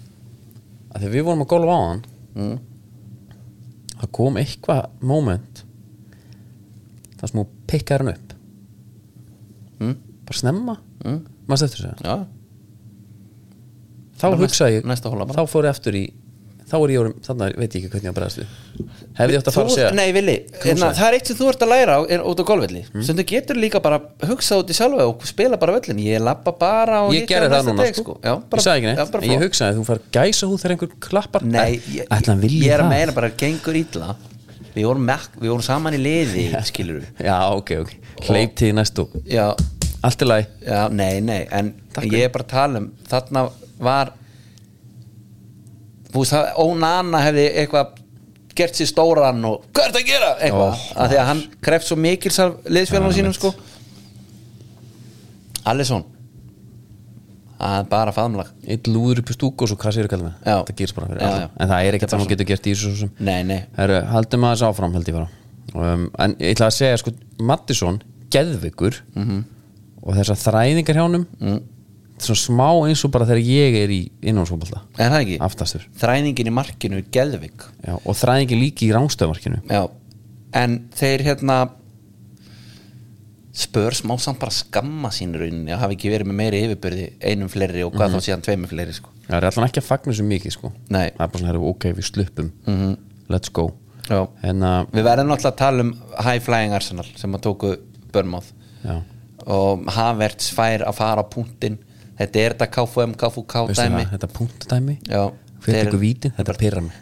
[0.95, 2.03] að Þegar við vorum að golfa á hann
[2.35, 2.55] mm.
[3.95, 5.63] Það kom eitthvað moment
[7.15, 8.31] Það sem þú pikkar hann upp
[9.75, 9.97] Mm.
[10.23, 11.17] Bara snemma Mm.
[11.45, 12.13] Maður eftir þessu já,
[14.15, 14.85] Þá hugsaði ég.
[15.35, 16.03] Þá fór ég aftur í
[16.65, 18.53] Þá er ég orðum Þannig veit ég ekki hvernig ég að bregðast við.
[19.15, 21.49] Hefði ég átt að fara að segja Nei, Vili, hérna, það er eitt sem þú
[21.51, 22.81] ert að læra á, út á golfvelli.
[22.89, 23.03] Mm.
[23.05, 26.55] sem þú getur líka bara hugsað út í sjálfa og spila bara völlin, ég lappa
[26.57, 28.17] bara og Ég gerði það núna deg, sko.
[28.17, 30.75] Já, bara, Ég sagði ekki já, neitt En ég hugsaði Þú fær gæsa hú þegar
[30.75, 31.45] einhver klappar.
[31.45, 32.09] Nei, ég,
[32.41, 34.15] vilji ég er að meina bara gengur illa.
[34.75, 35.07] Við vorum,
[35.39, 37.93] við vorum saman í liði skilur við Já, ok, ok.
[38.27, 39.53] Hleyp til í næstu Já,
[40.03, 41.71] Allt er læg já, nei, nei En
[42.03, 43.45] ég er bara að tala um Þarna
[43.79, 44.11] var
[46.23, 48.01] veist, það- Ónana hefði eitthvað
[48.55, 50.29] gert sér stóran og hvað er þetta að gera?
[50.39, 51.95] Eitthvað, Ó, af því að hann kreft svo
[52.39, 53.53] af liðsfélagum sínum sko.
[55.65, 56.05] Allison
[57.55, 58.49] Það er bara faðmlag.
[58.67, 60.57] Eitt lúður upp í stúku og svo kassir kallum Já.
[60.67, 61.47] Það gerist bara fyrir Já, já.
[61.63, 63.11] En það er ekkert er sem þú getur gert í þessu svo sem.
[63.29, 63.59] Nei, nei.
[63.77, 65.29] Herru, haldum aðeins áfram held ég bara.
[65.73, 68.01] Um, En ég ætla að segja sko Mattisson,
[68.35, 69.39] geðvikur Mhm.
[70.05, 71.61] Og þessar þræðingar hjá honum mm.
[72.15, 75.39] Svona smá eins og bara þegar ég er í innvánsfólbalta Er það ekki?
[75.43, 75.87] Aftastur.
[75.99, 79.81] Þræningin í markinu er geðvik Já, Og þræðingin líki í rángstöðmarkinu Já,
[80.55, 81.57] en þeir hérna
[83.55, 87.51] spör smá samt bara skamma sín rauninni að hafa ekki verið með meiri yfirbyrði einum
[87.51, 89.13] fleiri og hvað þá síðan tveimur fleiri sko.
[89.29, 90.71] Það er allan ekki að fagna þessu mikið sko.
[90.91, 91.05] Nei.
[91.15, 92.49] Það er bara svona, ok, við sluppum.
[92.65, 92.97] -hmm.
[93.31, 93.65] Let's go.
[94.09, 94.27] Já.
[94.43, 97.71] En að, Við verðum náttúrulega að tala um High Flying Arsenal sem að tóku
[98.13, 98.51] Börnmáð
[98.83, 99.01] já.
[99.45, 101.77] Og Havertz fær að fara á punktin
[102.19, 104.03] þetta er þetta KFM, KFK Veistu dæmi.
[104.05, 104.29] Það, þetta
[105.65, 105.91] Fyrir þeir-
[106.37, 106.51] þetta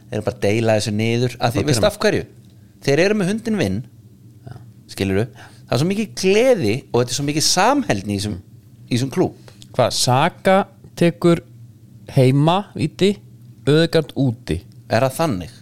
[0.10, 1.38] þeir eru bara að deila þessu niður.
[1.40, 2.26] Að því, veist af hverju?
[2.84, 3.80] Þeir eru með hundin vinn.
[4.94, 5.24] Skilur
[5.64, 9.34] það er svo mikið gleði og þetta er svo mikið samheldni í þessum, klúb
[9.74, 10.58] Hvað, Saga
[11.00, 11.40] tekur
[12.14, 13.16] heima víti,
[13.66, 14.60] öðgard úti.
[14.92, 15.54] Er það þannig?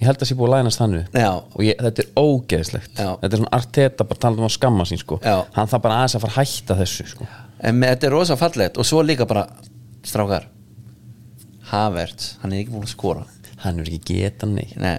[0.00, 1.08] Ég held að sé búið að lænast þannig.
[1.56, 2.92] Og ég, þetta er ógeðslegt.
[2.96, 3.08] Já.
[3.20, 5.18] Þetta er svona arteta bara talað um að skamma sín sko.
[5.56, 7.26] Hann þarf bara aðeins að fara að hætta þessu sko
[7.60, 9.46] en með, þetta er rosa fallegt og svo líka bara
[10.06, 10.48] strákar
[11.70, 13.24] Havertz, hann er ekki búin að skora.
[13.62, 14.74] Hann er ekki geta neitt.
[14.80, 14.98] Nei.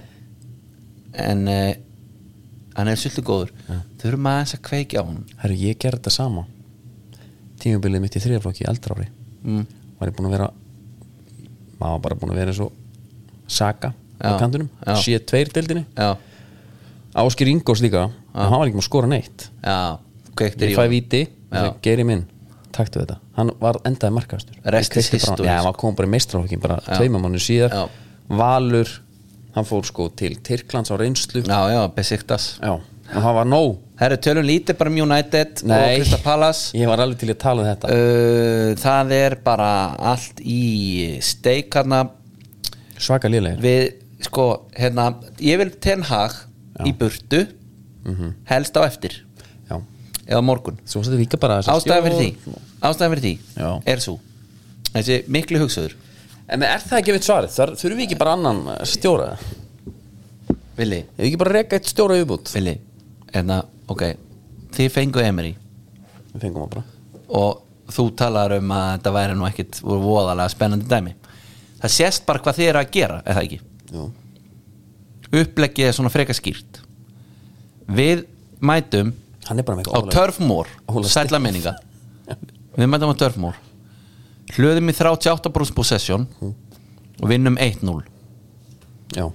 [1.20, 1.74] en uh,
[2.78, 3.50] hann er svolítið góður.
[4.00, 5.26] Þurfum aðeins að kveikja á honum.
[5.42, 6.46] Herru, ég gerði þetta sama.
[7.60, 9.10] Tímabilið mitt í þriðaflokki í eldra ári
[9.44, 9.66] mm.
[9.98, 10.48] var ég búin að vera
[11.76, 12.70] maður var bara búin að vera svo
[13.50, 13.92] saga
[14.22, 14.70] á kantunum,
[15.02, 15.84] sé tveir deildinni.
[17.12, 19.48] Áskir Ingós líka, hann var ekki búin að skora neitt.
[19.60, 19.98] Já,
[20.40, 20.86] ég fæ
[21.52, 22.22] það gerir minn
[22.74, 24.58] taktu þetta, hann var endaði markastur.
[24.64, 27.74] Hann komið bara í meistraflokkin bara tveimur mánu síðar.
[27.76, 28.08] Já.
[28.42, 28.90] Valur,
[29.56, 31.44] hann fór sko til Tyrklands á reynslu.
[31.44, 32.46] Já, já, Besiktas.
[32.62, 33.78] Já, og hann var nóg.
[34.02, 35.96] Herru, tölum lítið bara um United og Nei.
[36.00, 36.72] Krista Palace.
[36.74, 37.90] Ég var alveg til að tala um þetta.
[37.92, 39.70] Uh, Það er bara
[40.12, 40.62] allt í
[41.22, 42.00] steikarna
[43.02, 43.84] svaka liðlegir við,
[44.26, 44.46] sko,
[44.78, 45.10] hérna
[45.42, 46.34] ég vil Ten Hag
[46.86, 47.44] í burtu.
[48.50, 49.20] Helst á eftir
[50.26, 50.78] eða morgun.
[50.86, 52.56] Ástæðan fyrir því.
[52.82, 53.70] ástæðan fyrir því Já.
[53.92, 54.18] er svo
[54.92, 55.98] þessi miklu hugsaður
[56.52, 57.52] En er það ekki við svarið?
[57.54, 59.28] Þar þurfum við ekki bara annan eh, stjóra?
[60.76, 62.50] Vili, Ef við ekki bara reka eitt stjóra yfirbútt?
[62.52, 62.74] Vili.
[63.32, 63.60] Hérna,
[63.92, 64.02] ok.
[64.76, 65.52] Þið fengu Emery.
[66.32, 66.88] Við fengum það bara
[67.32, 67.62] og
[67.92, 71.14] þú talar um að þetta væri nú ekkit voru voðalega spennandi dæmi.
[71.80, 73.60] Það sést bara hvað þið eru að gera er það ekki?
[73.92, 74.04] Jú.
[75.32, 76.82] uppleggið er svona freka skýrt.
[77.88, 78.26] Við
[78.60, 79.14] mætum
[79.52, 81.76] Hann er bara með á Turfmór Óla sætla menninga
[82.78, 83.60] við mætum á Turfmór
[84.56, 88.00] hlöðum í 38% possession og vinnum 1-0
[89.12, 89.26] Já,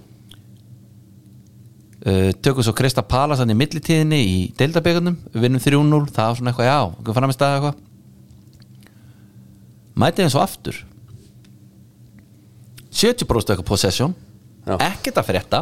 [2.08, 6.40] uh, tökum svo Krista Palas hann í millitíðinni í deildabegurnum, við vinnum 3-0 það var
[6.40, 7.84] svona eitthvað, já, við fram í stað eitthvað.
[9.98, 10.82] Mætið eins og aftur.
[12.98, 14.16] 70% eitthvað possession.
[14.68, 14.76] Já.
[14.84, 15.60] ekkert að frétta.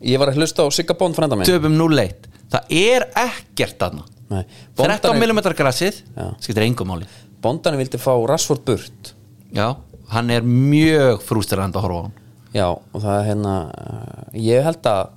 [0.00, 1.48] Ég var að hlusta á Sigga Bond frænda minn.
[1.48, 4.42] Töfum 0-1 það er ekkert aðna Nei,
[4.76, 6.24] 13 Bondarnir- mm grassið Já.
[6.44, 7.06] skiptir engum máli
[7.44, 9.12] Bondarnir vildi fá Rashford burt
[9.56, 9.70] já,
[10.12, 12.16] hann er mjög frústirand að horfa á hann
[12.56, 15.10] Já, og það er hérna uh, Ég held að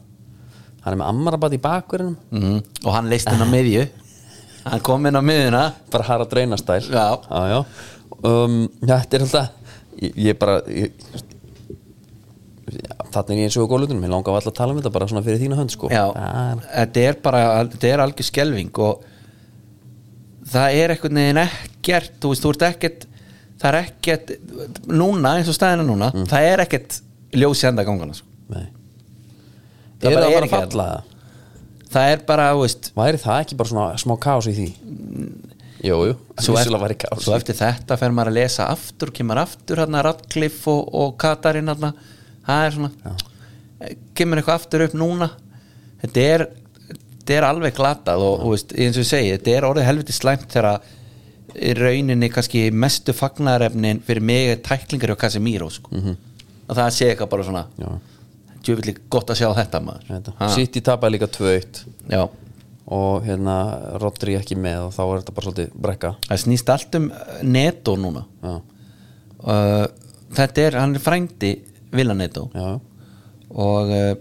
[0.81, 2.57] Hann er með ammarabat í bakverðinum mm.
[2.83, 3.85] og hann leist henn á miðju
[4.71, 5.61] hann kom inn á miðjuna
[5.93, 7.05] Bara hara dreinastæl Já.
[7.23, 7.59] já, já.
[8.27, 10.91] Um, Þetta er alltaf Ég, ég bara ég,
[13.11, 15.23] Þannig er ég eins og góðlutunum Ég langar alltaf að tala um þetta bara svona
[15.25, 17.41] fyrir þína hönd sko Já, Það þetta er bara
[17.73, 19.05] þetta er algjör skelving og
[20.51, 23.05] það er einhvern veginn ekkert þú veist, þú ert ekkert
[23.61, 24.31] það er ekkert,
[24.89, 26.25] núna eins og stæðina núna, Mm.
[26.31, 26.95] það er ekkert
[27.37, 28.27] ljósi enda gangana sko.
[28.49, 28.65] Nei
[30.01, 31.03] Það Er bara það er ekki að falla það?
[31.91, 34.67] það er bara, þú veist Væri það ekki bara svona smá kaos í því?
[35.81, 36.55] Jú, jú svo,
[37.21, 41.69] svo eftir þetta fer maður að lesa aftur, kemur aftur hérna Radcliffe og, og Katarinn
[41.71, 41.93] hérna,
[42.51, 43.19] það er svona
[44.17, 45.29] kemur eitthvað aftur upp núna.
[46.01, 46.43] Þetta er,
[46.89, 50.15] þetta er alveg glatað og, og veist, eins og ég segi, þetta er orðið helviti
[50.15, 50.81] slæmt þegar
[51.81, 55.91] rauninni kannski mestu fagnarefnin fyrir mig er tæklingar hjá Casemiro sko.
[55.91, 57.65] og það sé eitthvað bara svona
[58.63, 60.29] djúvillig gott að sjá þetta maður.
[60.53, 61.81] Sitt í tapaði líka 2-1
[62.13, 62.21] já,
[62.91, 63.55] og hérna
[63.99, 66.13] Rodri ekki með og þá er þetta bara svolítið brekka.
[66.29, 67.09] Það snýst allt um
[67.43, 68.23] neto núna.
[69.41, 69.87] Uh,
[70.37, 71.55] þetta er, hann er frændi
[71.91, 72.79] Villa Neto já,
[73.51, 74.13] og uh,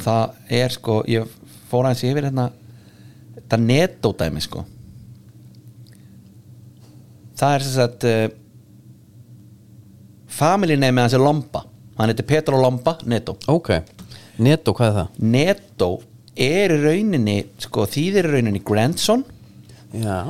[0.00, 1.28] það er sko ég
[1.68, 2.48] fór aðeins yfir hérna
[3.34, 4.64] þetta Neto dæmi sko.
[7.34, 8.24] Það er sem sagt uh,
[10.30, 11.64] family name hans er Lomba.
[11.98, 13.76] Hann heitir Petro Lomba Neto ok.
[14.42, 15.22] Netto, hvað er það?
[15.30, 15.90] Neto
[16.34, 19.22] er í rauninni sko þýðir í rauninni grandson.
[19.94, 20.24] Já,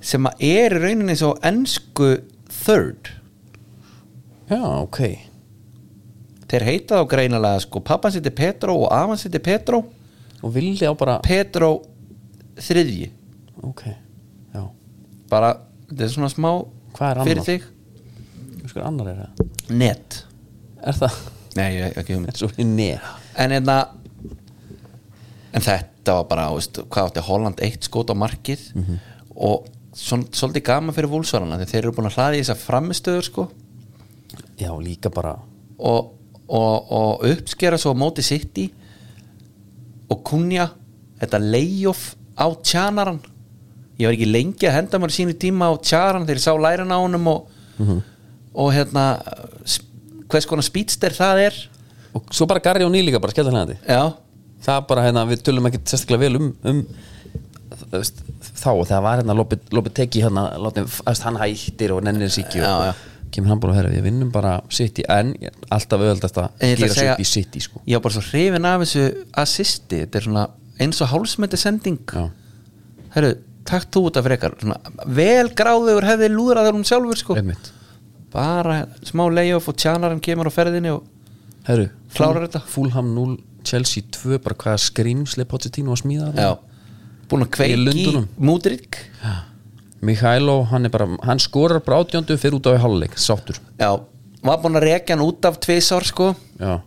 [0.00, 2.14] sem að er í rauninni svo ennsku
[2.62, 3.10] third.
[4.48, 5.33] Já, ok
[6.54, 9.82] þeir heita þá greinalega sko pappan er Petro og afan er Petro
[10.44, 11.70] og vilja á bara Petro
[12.60, 13.10] þriðji.
[13.64, 13.84] Ok,
[14.54, 14.62] já,
[15.30, 15.54] bara,
[15.90, 16.50] þetta er svona smá
[16.94, 17.68] Hvað er fyrir þig.
[18.60, 19.52] Þú sko annar er það.
[19.74, 20.18] Net.
[20.84, 21.20] Er það,
[21.58, 22.92] nei, ég, ekki um er svo í ne
[23.40, 23.78] en hérna
[25.54, 28.66] en þetta var bara, veist, hvað átti Holland eitt skot á markið?
[29.34, 33.28] Og svol, svolítið gaman fyrir vúlsvarana þegar þeir eru búin að hlaði í þessar framistöður
[33.28, 33.46] sko.
[34.58, 35.36] Já, líka bara
[35.78, 36.12] og,
[36.48, 38.68] og, og uppskera svo móti City
[40.12, 40.68] og kunja
[41.20, 43.20] þetta layoff á tjanaran
[43.98, 46.92] ég var ekki lengi að henda mér sínu tíma á tjaran þegar ég sá læran
[46.92, 47.46] á honum og,
[48.54, 49.04] og hérna
[50.30, 51.58] hvers konar speedster það er.
[52.14, 54.14] Og svo bara Garri og Ný líka bara hlæðandi já,
[54.66, 56.84] það bara hérna, við tölum ekki sérstaklega vel um, um
[58.54, 60.46] þá þegar var hérna Lópi Teki hérna,
[61.24, 63.13] hann hættir og nennir sig ekki Já, og já.
[63.34, 65.34] Kemur hann bara að herra, við vinnum bara City en
[65.74, 67.82] alltaf auðvöldast að gera segja- upp í City sko.
[67.86, 69.04] ég var bara svo hrifin af þessu
[69.44, 70.44] assisti, þetta er svona
[70.80, 71.98] eins og hálsmeti sending.
[72.10, 72.30] Já.
[73.14, 74.54] herru, takt þú út af frekar.
[74.60, 74.76] Svona,
[75.06, 77.36] vel gráður hefði lúðrað þegar hún sjálfur sko.
[77.38, 77.70] Einmitt.
[78.34, 81.04] Bara smá layoff og tjanarum kemur á ferðinni og
[81.64, 82.60] Herru, Klárar þetta?
[82.68, 86.50] Fulham 0, Chelsea 2 bara hvaða skrýmsli Pochettino að smíða já,
[87.30, 88.18] búin að kveiki Í í
[90.04, 93.60] Mikhailo, hann bara hann skorar bara átjöndu fyrir út á í halvleik sáttur.
[93.80, 93.90] Já,
[94.44, 96.32] var búin að rekja hann út af tvisar sko.
[96.60, 96.80] Já,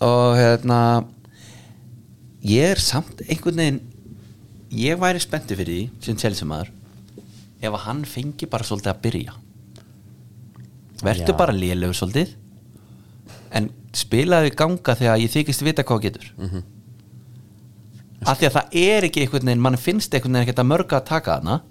[0.00, 0.78] og hérna
[2.46, 3.82] ég er samt einhvern veginn
[4.76, 6.72] ég væri spenntu fyrir því sem Chelsea maður
[7.60, 9.36] ef að hann fengi bara svolítið að byrja.
[11.04, 12.34] Verður bara lélegur svolítið
[13.56, 16.32] en spilaðu ganga þegar ég þykist vita hvað getur.
[16.36, 16.62] Mm -hmm.
[18.26, 20.96] af því að það er ekki einhvern veginn, mann finnst einhvern veginn ekki að mörga
[20.96, 21.62] að taka hana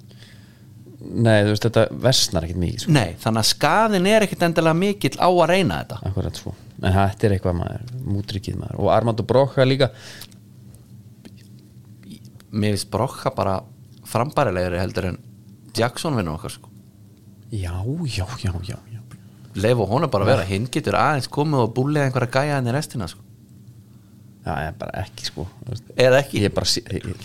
[1.06, 2.94] nei þú veist þetta versnar ekkert mikið sko.
[2.96, 6.92] nei, þannig að skaðin er ekkert endilega mikill á að reyna þetta Akkurat svo En
[6.92, 9.92] þetta er eitthvað maður, mútrikið maður Og Armando Broca líka
[12.56, 13.60] mér finnst brokka bara
[14.08, 15.18] frambærilegri heldur en
[15.76, 16.72] Jackson vinnur okkar sko
[17.56, 17.76] Já,
[18.10, 19.00] já, já, já, já.
[19.56, 23.08] leifa honum bara að vera, hinn getur aðeins komið og búlega einhverja gæja henni restina
[23.08, 23.22] sko.
[24.46, 25.48] Já, ég er bara ekki sko
[25.98, 26.66] eða ekki, Ég er bara,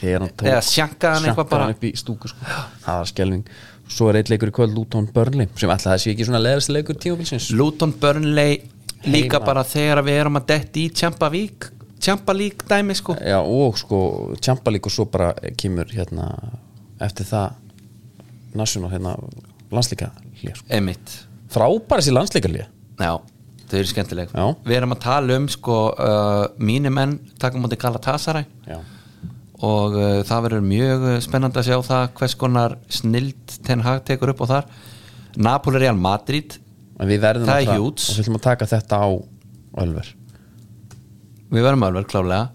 [0.00, 1.64] þegar hann tók Eða sjankaði hann eitthvað sjankaði bara.
[1.66, 2.46] hann upp í stúku sko.
[2.86, 3.50] Það var skelving
[3.90, 6.94] Svo er eitt leikur í kvöld Luton Burnley sem alltaf sé ekki svona leðast leikur
[7.02, 7.50] tímabilsins.
[7.58, 8.60] Luton Burnley
[9.04, 9.46] líka Heima.
[9.50, 11.66] bara þegar við erum að detti í Champa Vík
[12.00, 13.16] Champa League dæmi sko.
[13.20, 13.98] Já, og sko
[14.40, 16.30] Champa League og svo bara kemur hérna
[17.00, 17.52] eftir það
[18.54, 19.16] national hérna
[19.70, 20.08] landslíka
[20.40, 20.66] hlýja sko.
[20.70, 21.12] emitt,
[21.50, 22.66] Frábæra sér landslíka hlýja
[23.00, 23.12] já,
[23.70, 24.32] þau eru skemmtileg.
[24.34, 24.46] Já.
[24.66, 28.46] við erum að tala um sko uh, mínir menn taka mútið Galatasaray.
[28.68, 28.78] Já,
[29.60, 34.04] og uh, það verður mjög uh, spennandi að sjá það hvers konar snild Ten Hag
[34.08, 34.70] tekur upp á þar.
[35.36, 36.58] Napoli Real Madrid.
[37.00, 39.08] Verðum Það er og við ætlum að taka þetta á
[39.80, 40.08] Ölver.
[41.50, 42.48] Við verðum alveg klálega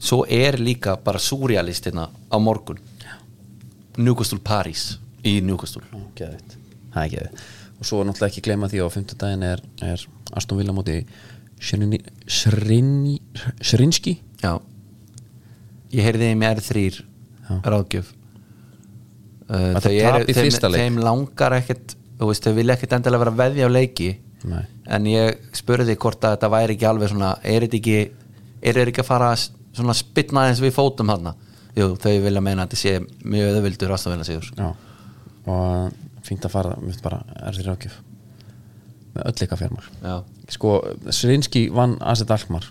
[0.00, 2.78] svo er líka bara súrealistina á morgun.
[3.98, 4.94] Newcastle Paris
[5.26, 5.82] í Newcastle.
[5.90, 7.40] Það er geðvitt
[7.80, 10.02] Og svo náttúrulega ekki gleyma því að á fimmtudaginn er, er
[10.36, 11.00] Aston Villa móti
[13.60, 14.54] Shrinski já.
[15.90, 16.98] Ég heyrði þeim er þrýr
[17.66, 18.12] ráðgjöf.
[19.50, 23.70] Uh, þau eru, þeim, þeim langar ekkert veist, þau vilja ekkert endilega vera veðja á
[23.72, 24.10] leiki.
[24.40, 24.62] Nei.
[24.88, 27.96] en ég spurði hvort að þetta væri ekki alveg svona er þetta ekki
[28.70, 31.28] er ekki að fara svona spytna aðeins við fótum hann
[32.00, 32.94] þau vilja meina að þetta sé
[33.34, 33.92] mjög öðvöldur
[34.30, 34.48] sigur.
[34.56, 34.70] Já.
[35.50, 37.98] Og fínt að fara finnst bara er því rákjöf
[39.14, 40.14] Með öll eitthvað fjármar já,
[40.54, 40.72] Sko,
[41.10, 42.66] Shrinski vann Aset Alkmaar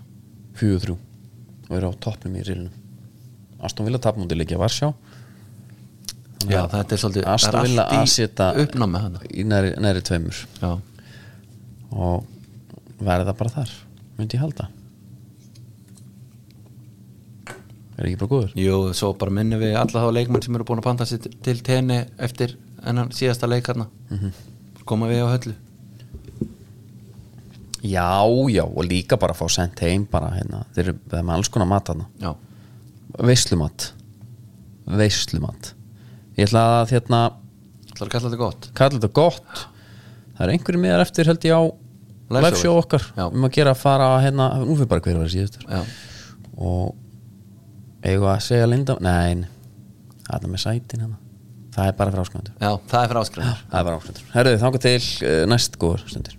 [0.59, 0.95] 4-3
[1.69, 2.75] og er á toppnum í rilunum
[3.67, 4.93] Aston Villa tapmúndi leikja Varsjá.
[6.47, 8.45] Já þetta er svolítið Aston Villa Aseta
[9.35, 10.37] í næri, næri tveimur.
[10.63, 10.69] Já,
[11.91, 12.23] og
[13.03, 13.73] verða bara þar
[14.17, 14.69] myndi ég halda.
[17.99, 18.53] Er ekki bara góður?
[18.55, 21.59] Jú, svo bara minnum við alla þá leikmenn sem eru búin að panta sér til-
[21.67, 22.55] tenni eftir
[22.87, 23.89] ennan síðasta leik hann
[24.87, 25.53] koma við á höllu
[27.83, 31.69] já, já, og líka bara fá sendt heim bara hérna, þeir eru með alls konar
[31.69, 32.31] mat já,
[33.19, 33.91] veislumat.
[34.89, 35.73] Veislumat.
[36.37, 37.19] Ég ætla að hérna
[37.93, 38.69] það er að kalla þetta gott?
[38.77, 39.67] kalla þetta gott.
[40.37, 41.61] Það er einhverju miðar eftir held ég á
[42.55, 42.77] show.
[42.77, 43.05] okkar.
[43.17, 43.25] Já.
[43.27, 45.81] um að gera að fara hérna, nú fyrir bara hver var síðustur já,
[46.57, 46.95] og
[48.03, 49.47] við að segja Linda nein,
[50.27, 51.19] það er með sætin hérna.
[51.73, 54.85] Það er bara fyrir ásköndur já það er áskræðar það er bara ásköndur herruði þangað
[54.85, 56.38] til uh, næst góður stundir